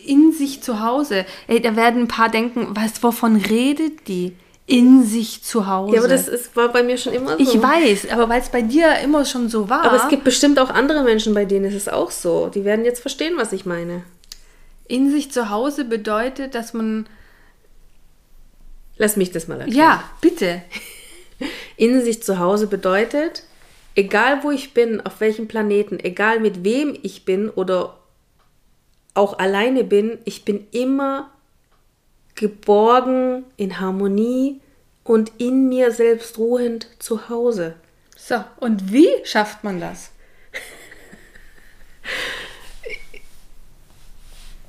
[0.06, 1.26] in sich zu Hause.
[1.48, 4.36] Ey, da werden ein paar denken, was, wovon redet die?
[4.66, 5.94] In sich zu Hause.
[5.96, 7.40] Ja, aber das ist, war bei mir schon immer so.
[7.40, 9.84] ich weiß, aber weil es bei dir immer schon so war.
[9.84, 12.48] Aber es gibt bestimmt auch andere Menschen, bei denen ist es auch so.
[12.48, 14.04] Die werden jetzt verstehen, was ich meine.
[14.88, 17.08] in sich zu Hause bedeutet, dass man.
[18.98, 19.78] Lass mich das mal erklären.
[19.78, 20.62] Ja, bitte.
[21.78, 23.44] In sich zu Hause bedeutet,
[23.96, 27.98] egal wo ich bin, auf welchem Planeten, egal mit wem ich bin oder
[29.14, 31.30] auch alleine bin, ich bin immer
[32.36, 34.60] geborgen, in Harmonie
[35.04, 37.76] und in mir selbst ruhend zu Hause.
[38.16, 40.12] So, und wie schafft man das?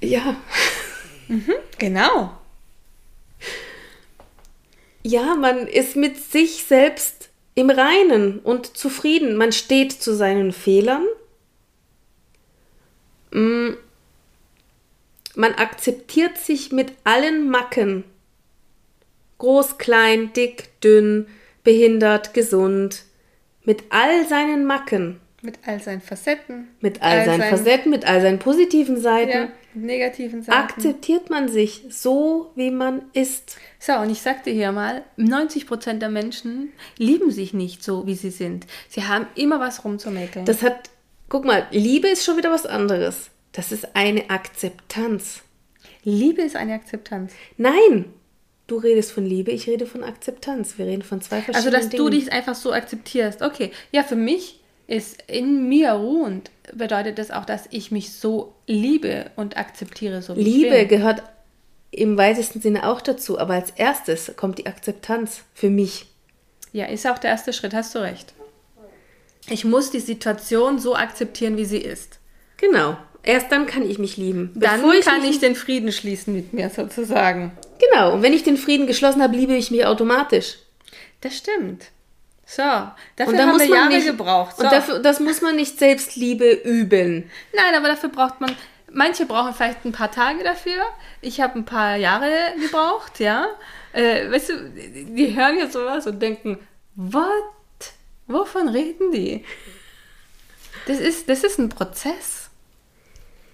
[0.01, 0.37] Ja.
[1.79, 2.37] Genau.
[5.07, 9.37] Ja, man ist mit sich selbst im Reinen und zufrieden.
[9.37, 11.07] Man steht zu seinen Fehlern.
[13.31, 13.75] Mm.
[15.37, 18.05] Man akzeptiert sich mit allen Macken.
[19.39, 21.27] Groß, klein, dick, dünn,
[21.65, 23.03] behindert, gesund.
[23.65, 25.21] Mit all seinen Macken.
[25.43, 26.69] Mit all seinen Facetten.
[26.81, 29.31] Mit all seinen Facetten, mit all seinen positiven Seiten.
[29.31, 30.59] Ja, negativen Seiten.
[30.59, 33.57] Akzeptiert man sich so, wie man ist.
[33.79, 38.31] So, und ich sagte hier mal, 90% der Menschen lieben sich nicht so, wie sie
[38.31, 38.67] sind.
[38.89, 40.45] Sie haben immer was rumzumäkeln.
[40.45, 40.91] Das hat,
[41.29, 43.31] guck mal, Liebe ist schon wieder was anderes.
[43.53, 45.43] Das ist eine Akzeptanz.
[46.03, 47.33] Liebe ist eine Akzeptanz.
[47.57, 48.07] Nein,
[48.67, 50.77] du redest von Liebe, ich rede von Akzeptanz.
[50.79, 52.05] Wir reden von zwei Also, verschiedenen dass Dingen.
[52.05, 53.43] du dich einfach so akzeptierst.
[53.43, 58.55] Okay, ja, für mich ist in mir ruhend, bedeutet das auch, dass ich mich so
[58.67, 60.99] liebe und akzeptiere, so wie Liebe ich bin.
[60.99, 61.23] gehört
[61.91, 66.07] im weitesten Sinne auch dazu, aber als erstes kommt die Akzeptanz für mich.
[66.73, 68.35] ja, ist auch der erste Schritt, hast du recht.
[69.49, 72.19] Ich muss die Situation so akzeptieren, wie sie ist.
[72.57, 72.97] Genau.
[73.23, 74.53] Erst dann kann ich mich lieben.
[74.55, 77.53] Dann Bevor kann ich den Frieden schließen mit mir sozusagen.
[77.79, 78.15] Genau.
[78.15, 80.57] Und wenn ich den Frieden geschlossen habe, liebe ich mich automatisch.
[81.21, 81.87] Das stimmt.
[82.47, 84.57] So, dafür haben wir Jahre nicht, gebraucht.
[84.57, 84.65] So.
[84.65, 87.31] Und dafür, das muss man nicht Selbstliebe üben.
[87.55, 88.55] Nein, aber dafür braucht man.
[88.93, 90.85] Manche brauchen vielleicht ein paar Tage dafür.
[91.21, 92.31] Ich habe ein paar Jahre
[92.61, 93.49] gebraucht, ja.
[93.93, 96.59] Äh, weißt du, die hören jetzt sowas und denken,
[96.95, 97.25] what?
[98.27, 99.45] Wovon reden die?
[100.87, 102.51] Das ist, das ist ein Prozess.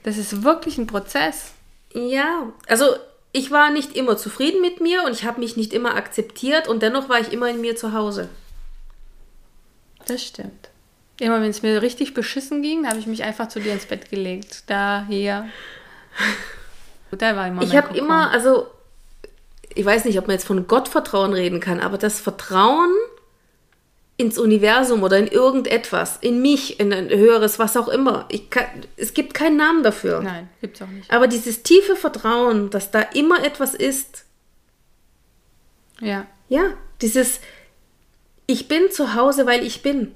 [0.03, 1.53] Das ist wirklich ein Prozess.
[1.93, 2.97] Ja, also
[3.33, 6.83] ich war nicht immer zufrieden mit mir und ich habe mich nicht immer akzeptiert und
[6.83, 8.29] dennoch war ich immer in mir zu Hause.
[10.07, 10.71] Das stimmt.
[11.19, 14.11] Immer wenn es mir richtig beschissen ging, habe ich mich einfach zu dir ins Bett
[14.11, 14.65] gelegt.
[14.67, 15.49] Da, hier.
[17.13, 18.69] Da war immer Ich habe immer, also
[19.75, 22.91] ich weiß nicht, ob man jetzt von Gottvertrauen reden kann, aber das Vertrauen
[24.17, 28.27] ins Universum oder in irgendetwas, in mich, in ein höheres, was auch immer.
[28.29, 30.21] Ich kann, es gibt keinen Namen dafür.
[30.21, 31.11] Nein, gibt's auch nicht.
[31.11, 34.25] Aber dieses tiefe Vertrauen, dass da immer etwas ist,
[36.01, 36.27] Ja.
[36.49, 37.41] ja, dieses
[38.51, 40.13] Ich bin zu Hause, weil ich bin.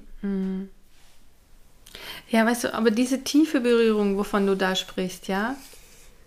[2.29, 5.55] Ja, weißt du, aber diese tiefe Berührung, wovon du da sprichst, ja,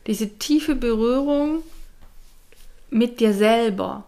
[0.07, 1.63] diese tiefe Berührung
[2.89, 4.05] mit dir selber,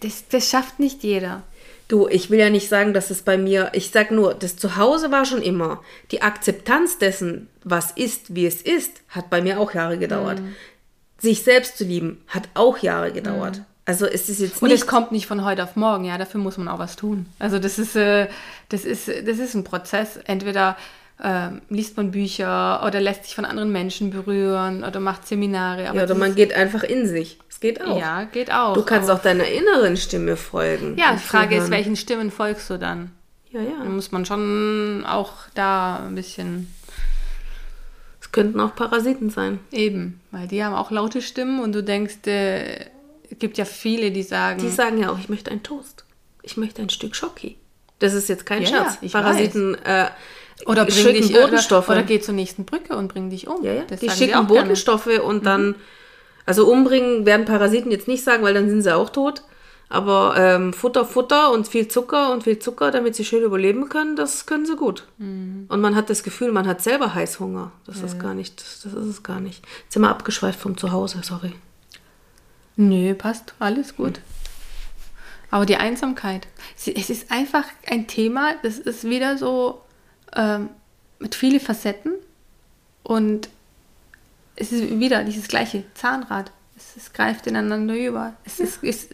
[0.00, 1.42] das, das schafft nicht jeder.
[1.86, 5.10] Du, ich will ja nicht sagen, dass es bei mir, ich sag nur, das Zuhause
[5.10, 5.82] war schon immer.
[6.12, 10.40] Die Akzeptanz dessen, was ist, wie es ist, hat bei mir auch Jahre gedauert.
[10.40, 10.56] Mhm.
[11.18, 13.60] Sich selbst zu lieben, hat auch Jahre gedauert.
[13.88, 16.58] Also es ist jetzt Und es kommt nicht von heute auf morgen, ja, dafür muss
[16.58, 17.24] man auch was tun.
[17.38, 18.28] Also das ist, äh,
[18.68, 20.18] das ist, das ist ein Prozess.
[20.26, 20.76] Entweder
[21.24, 25.84] ähm, liest man Bücher oder lässt sich von anderen Menschen berühren oder macht Seminare.
[25.84, 27.38] Ja, oder man geht einfach in sich.
[27.48, 27.98] Es geht auch.
[27.98, 28.74] Ja, geht auch.
[28.74, 30.98] Du kannst auch deiner inneren Stimme folgen.
[30.98, 33.10] Ja, die Frage ist, welchen Stimmen folgst du dann?
[33.52, 33.78] Ja, ja.
[33.82, 36.70] Da muss man schon auch da ein bisschen
[38.20, 39.60] Es könnten auch Parasiten sein.
[39.72, 42.84] eben, weil die haben auch laute Stimmen und du denkst, äh,
[43.30, 46.04] es gibt ja viele, die sagen, Die sagen ja auch, ich möchte einen Toast.
[46.42, 47.56] Ich möchte ein Stück Schoki.
[47.98, 48.92] Das ist jetzt kein Ja, Scherz.
[48.94, 50.06] ja, ich Parasiten äh,
[50.66, 51.88] oder bring schicken dich Botenstoffe.
[51.88, 53.64] Oder, oder geh zur nächsten Brücke und bring dich um.
[53.64, 53.82] Ja, ja.
[53.88, 54.60] Das die schicken auch gerne.
[54.60, 54.62] Mhm.
[54.64, 55.74] Botenstoffe und dann,
[56.46, 59.42] also umbringen werden Parasiten jetzt nicht sagen, weil dann sind sie auch tot.
[59.90, 64.16] Aber ähm, Futter, Futter und viel Zucker und viel Zucker, damit sie schön überleben können,
[64.16, 65.06] das können sie gut.
[65.16, 65.64] Mhm.
[65.68, 67.72] Und man hat das Gefühl, man hat selber Heißhunger.
[67.86, 69.64] Das ist gar nicht, das ist es gar nicht.
[69.84, 71.54] Jetzt sind wir abgeschweift vom Zuhause, sorry.
[72.78, 74.20] Nö, passt, alles gut.
[75.50, 79.82] Aber die Einsamkeit, es ist einfach ein Thema, das ist wieder so
[80.36, 80.68] ähm,
[81.18, 82.12] mit vielen Facetten
[83.02, 83.48] und
[84.54, 86.52] es ist wieder dieses gleiche Zahnrad.
[86.76, 88.34] Es, es greift ineinander über.
[88.44, 89.10] Es ist, ist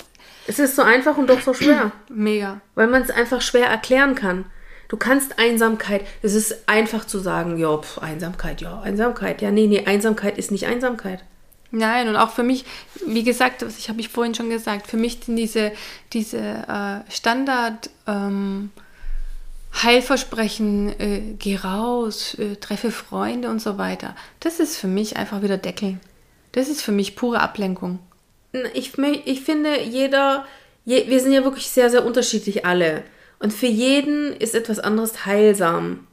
[0.46, 1.90] Es ist so einfach und doch so schwer.
[2.10, 2.60] mega.
[2.74, 4.44] Weil man es einfach schwer erklären kann.
[4.88, 9.40] Du kannst Einsamkeit, es ist einfach zu sagen, ja, pf, Einsamkeit, ja, Einsamkeit.
[9.40, 11.24] Ja, nee, nee, Einsamkeit ist nicht Einsamkeit.
[11.74, 12.64] Nein, und auch für mich,
[13.04, 15.72] wie gesagt, ich habe ich vorhin schon gesagt, für mich sind diese,
[16.12, 18.70] diese äh, Standard ähm,
[19.82, 25.42] Heilversprechen, äh, geh raus, äh, treffe Freunde und so weiter, das ist für mich einfach
[25.42, 26.00] wieder Deckeln.
[26.52, 27.98] Das ist für mich pure Ablenkung.
[28.72, 30.46] Ich, ich finde, jeder,
[30.84, 33.02] je, wir sind ja wirklich sehr, sehr unterschiedlich alle.
[33.40, 36.06] Und für jeden ist etwas anderes heilsam.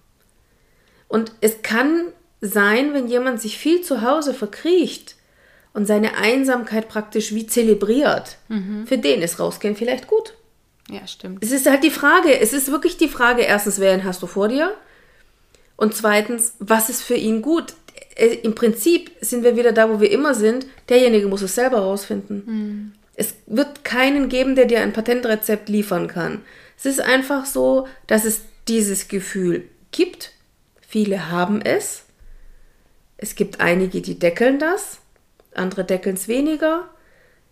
[1.07, 2.05] Und es kann
[2.41, 5.17] sein, wenn jemand sich viel zu Hause verkriecht
[5.73, 8.37] und seine Einsamkeit praktisch wie zelebriert,
[8.85, 10.33] für den ist rausgehen vielleicht gut.
[10.89, 11.43] Ja, stimmt.
[11.43, 14.49] Es ist halt die Frage, es ist wirklich die Frage, erstens, wen hast du vor
[14.49, 14.73] dir?
[15.77, 17.73] Und zweitens, was ist für ihn gut?
[18.15, 20.67] Äh, Im Prinzip sind wir wieder da, wo wir immer sind.
[20.89, 22.93] Derjenige muss es selber rausfinden.
[23.15, 26.41] Es wird keinen geben, der dir ein Patentrezept liefern kann.
[26.77, 30.31] Es ist einfach so, dass es dieses Gefühl gibt.
[30.87, 32.03] Viele haben es.
[33.17, 35.00] Es gibt einige, die deckeln das.
[35.53, 36.89] Andere deckeln es weniger.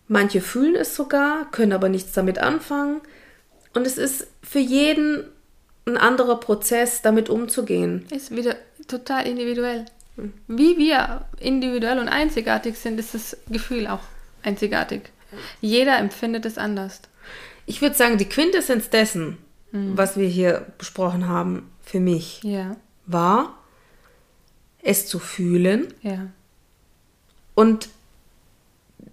[0.08, 3.02] Manche fühlen es sogar, können aber nichts damit anfangen.
[3.74, 5.24] Und es ist für jeden
[5.86, 8.06] ein anderer Prozess, damit umzugehen.
[8.10, 8.56] Ist wieder
[8.88, 9.86] total individuell.
[10.48, 14.02] Wie wir individuell und einzigartig sind, ist das Gefühl auch
[14.44, 15.04] einzigartig.
[15.62, 17.02] Jeder empfindet es anders.
[17.66, 19.38] Ich würde sagen, die Quintessenz dessen,
[19.72, 22.76] was wir hier besprochen haben, für mich, Ja,
[23.06, 23.56] war,
[24.82, 25.94] es zu fühlen.
[26.02, 26.28] ja.
[27.56, 27.90] Und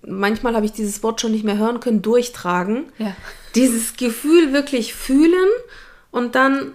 [0.06, 2.84] manchmal habe ich dieses Wort schon nicht mehr hören können, durchtragen.
[2.98, 3.14] Ja.
[3.54, 5.48] Dieses Gefühl wirklich fühlen
[6.10, 6.72] und dann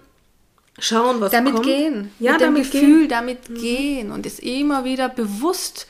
[0.80, 1.66] schauen, was damit kommt.
[1.66, 2.12] gehen.
[2.20, 3.09] Ja, mit damit Gefühl gehen.
[3.09, 5.88] damit gehen und es immer wieder bewusst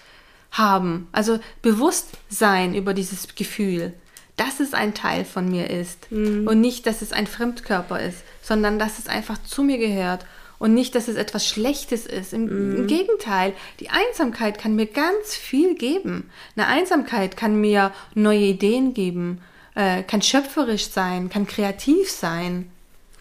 [0.51, 1.07] haben.
[1.11, 3.93] Also bewusst sein über dieses Gefühl.
[4.41, 8.79] dass es ein Teil von mir ist und nicht, dass es ein Fremdkörper ist, sondern
[8.79, 10.25] dass es einfach zu mir gehört
[10.61, 12.33] und nicht, dass es etwas Schlechtes ist.
[12.33, 16.29] Im, im Gegenteil, die Einsamkeit kann mir ganz viel geben.
[16.55, 19.41] Eine Einsamkeit kann mir neue Ideen geben,
[19.73, 22.69] äh, kann schöpferisch sein, kann kreativ sein.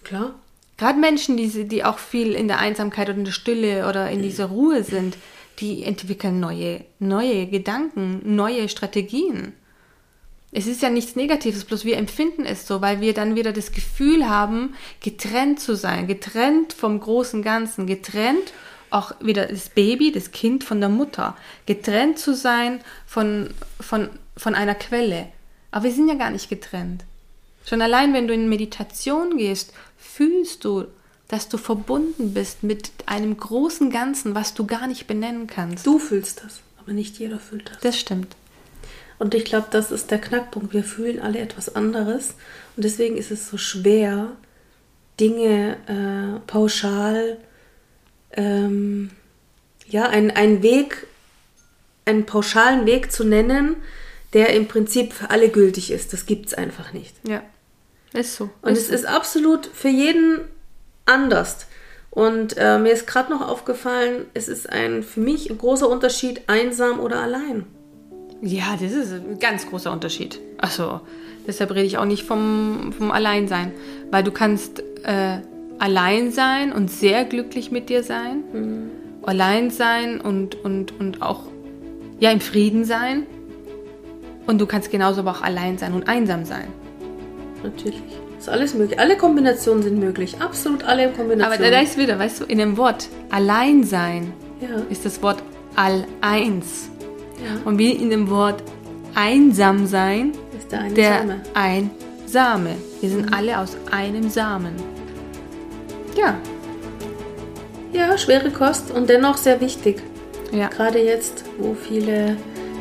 [0.05, 0.35] Klar.
[0.77, 4.21] Gerade Menschen, die, die auch viel in der Einsamkeit oder in der Stille oder in
[4.21, 5.17] dieser Ruhe sind,
[5.61, 9.55] die entwickeln neue, neue Gedanken, neue Strategien.
[10.53, 13.71] Es ist ja nichts Negatives, bloß wir empfinden es so, weil wir dann wieder das
[13.71, 18.53] Gefühl haben, getrennt zu sein, getrennt vom großen Ganzen, getrennt
[18.91, 21.37] auch wieder das Baby, das Kind von der Mutter,
[21.67, 25.29] getrennt zu sein von, von, von einer Quelle.
[25.71, 27.05] Aber wir sind ja gar nicht getrennt.
[27.65, 30.87] Schon allein, wenn du in Meditation gehst, fühlst du,
[31.29, 35.87] dass du verbunden bist mit einem großen Ganzen, was du gar nicht benennen kannst.
[35.87, 37.79] Du fühlst das, aber nicht jeder fühlt das.
[37.81, 38.35] Das stimmt.
[39.21, 40.73] Und ich glaube, das ist der Knackpunkt.
[40.73, 42.37] Wir fühlen alle etwas anderes.
[42.75, 44.29] Und deswegen ist es so schwer,
[45.21, 47.37] Dinge äh, pauschal,
[48.33, 49.11] ähm,
[49.87, 51.07] ja, einen, einen Weg,
[52.07, 53.77] einen pauschalen Weg zu nennen,
[54.33, 56.15] der im Prinzip für alle gültig ist.
[56.15, 57.15] Das gibt es einfach nicht.
[57.29, 57.43] Ja.
[58.15, 58.49] Ist so.
[58.63, 60.41] Und es ist absolut für jeden
[61.05, 61.67] anders.
[62.09, 66.41] Und äh, mir ist gerade noch aufgefallen, es ist ein für mich ein großer Unterschied,
[66.47, 67.67] einsam oder allein.
[68.43, 70.41] Ja, das ist ein ganz großer Unterschied.
[70.59, 71.01] Also,
[71.47, 73.73] deshalb rede ich auch nicht vom, vom Alleinsein.
[74.11, 75.39] Weil du kannst äh,
[75.79, 78.45] allein sein und sehr glücklich mit dir sein.
[79.23, 81.43] Allein sein und, und, und auch
[82.19, 83.27] ja, im Frieden sein.
[84.47, 86.69] Und du kannst genauso aber auch allein sein und einsam sein.
[87.63, 88.03] Natürlich.
[88.39, 88.99] Ist alles möglich.
[88.99, 90.37] Alle Kombinationen sind möglich.
[90.41, 91.63] Absolut alle Aber Kombinationen.
[91.63, 94.69] da da ist wieder, weißt du, in dem Wort allein sein ja.
[94.89, 95.43] ist das Wort
[95.77, 96.90] all-eins.
[97.45, 97.61] Ja.
[97.65, 98.63] Und wie in dem Wort
[99.15, 101.41] einsam sein Ist der eine der Same.
[101.55, 102.77] Einsame.
[103.01, 104.75] Wir sind alle aus einem Samen.
[106.17, 106.37] Ja,
[107.93, 110.03] Ja, schwere Kost und dennoch sehr wichtig.
[110.53, 112.37] ja, Gerade jetzt, wo viele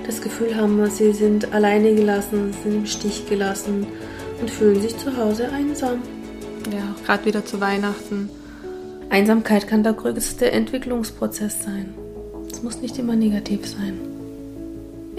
[0.05, 3.85] das Gefühl haben, sie sind alleine gelassen, sind im Stich gelassen
[4.41, 6.01] und fühlen sich zu Hause einsam.
[6.71, 8.29] ja, gerade wieder zu Weihnachten.
[9.11, 11.93] Einsamkeit kann der größte Entwicklungsprozess sein.
[12.51, 13.99] Es muss nicht immer negativ sein.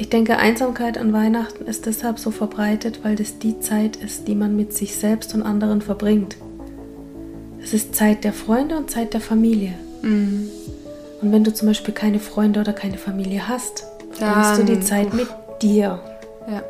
[0.00, 4.34] Ich denke, Einsamkeit an Weihnachten ist deshalb so verbreitet, weil das die Zeit ist, die
[4.34, 6.38] man mit sich selbst und anderen verbringt.
[7.62, 9.74] Es ist Zeit der Freunde und Zeit der Familie.
[10.00, 10.48] Mhm.
[11.20, 15.12] Und wenn du zum Beispiel keine Freunde oder keine Familie hast, verbringst du die Zeit
[15.12, 15.28] mit
[15.60, 16.00] dir.
[16.48, 16.62] Ja.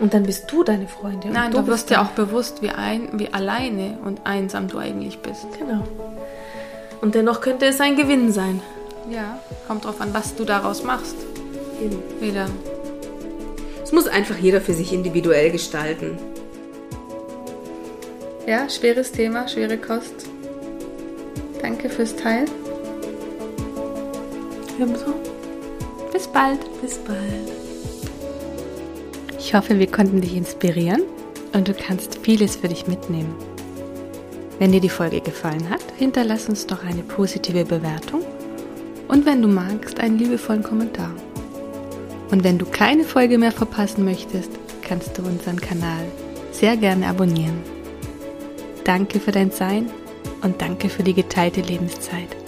[0.00, 1.32] Und dann bist du deine Freundin.
[1.32, 4.76] Nein, du bist wirst dir dann- auch bewusst, wie, ein, wie alleine und einsam du
[4.76, 5.46] eigentlich bist.
[5.58, 5.84] Genau.
[7.00, 8.60] Und dennoch könnte es ein Gewinn sein.
[9.10, 11.16] Ja, kommt drauf an, was du daraus machst.
[12.20, 12.48] Wieder.
[13.82, 16.18] Es muss einfach jeder für sich individuell gestalten.
[18.46, 20.26] Ja, schweres Thema, schwere Kost.
[21.62, 22.50] Danke fürs Teilen.
[24.78, 25.14] Ebenso.
[26.12, 26.58] Bis bald.
[26.80, 27.18] Bis bald.
[29.38, 31.02] Ich hoffe, wir konnten dich inspirieren
[31.52, 33.34] und du kannst vieles für dich mitnehmen.
[34.58, 38.22] Wenn dir die Folge gefallen hat, hinterlass uns doch eine positive Bewertung
[39.08, 41.10] und wenn du magst, einen liebevollen Kommentar.
[42.30, 44.50] Und wenn du keine Folge mehr verpassen möchtest,
[44.82, 46.04] kannst du unseren Kanal
[46.52, 47.62] sehr gerne abonnieren.
[48.84, 49.90] Danke für dein Sein
[50.42, 52.39] und danke für die geteilte Lebenszeit.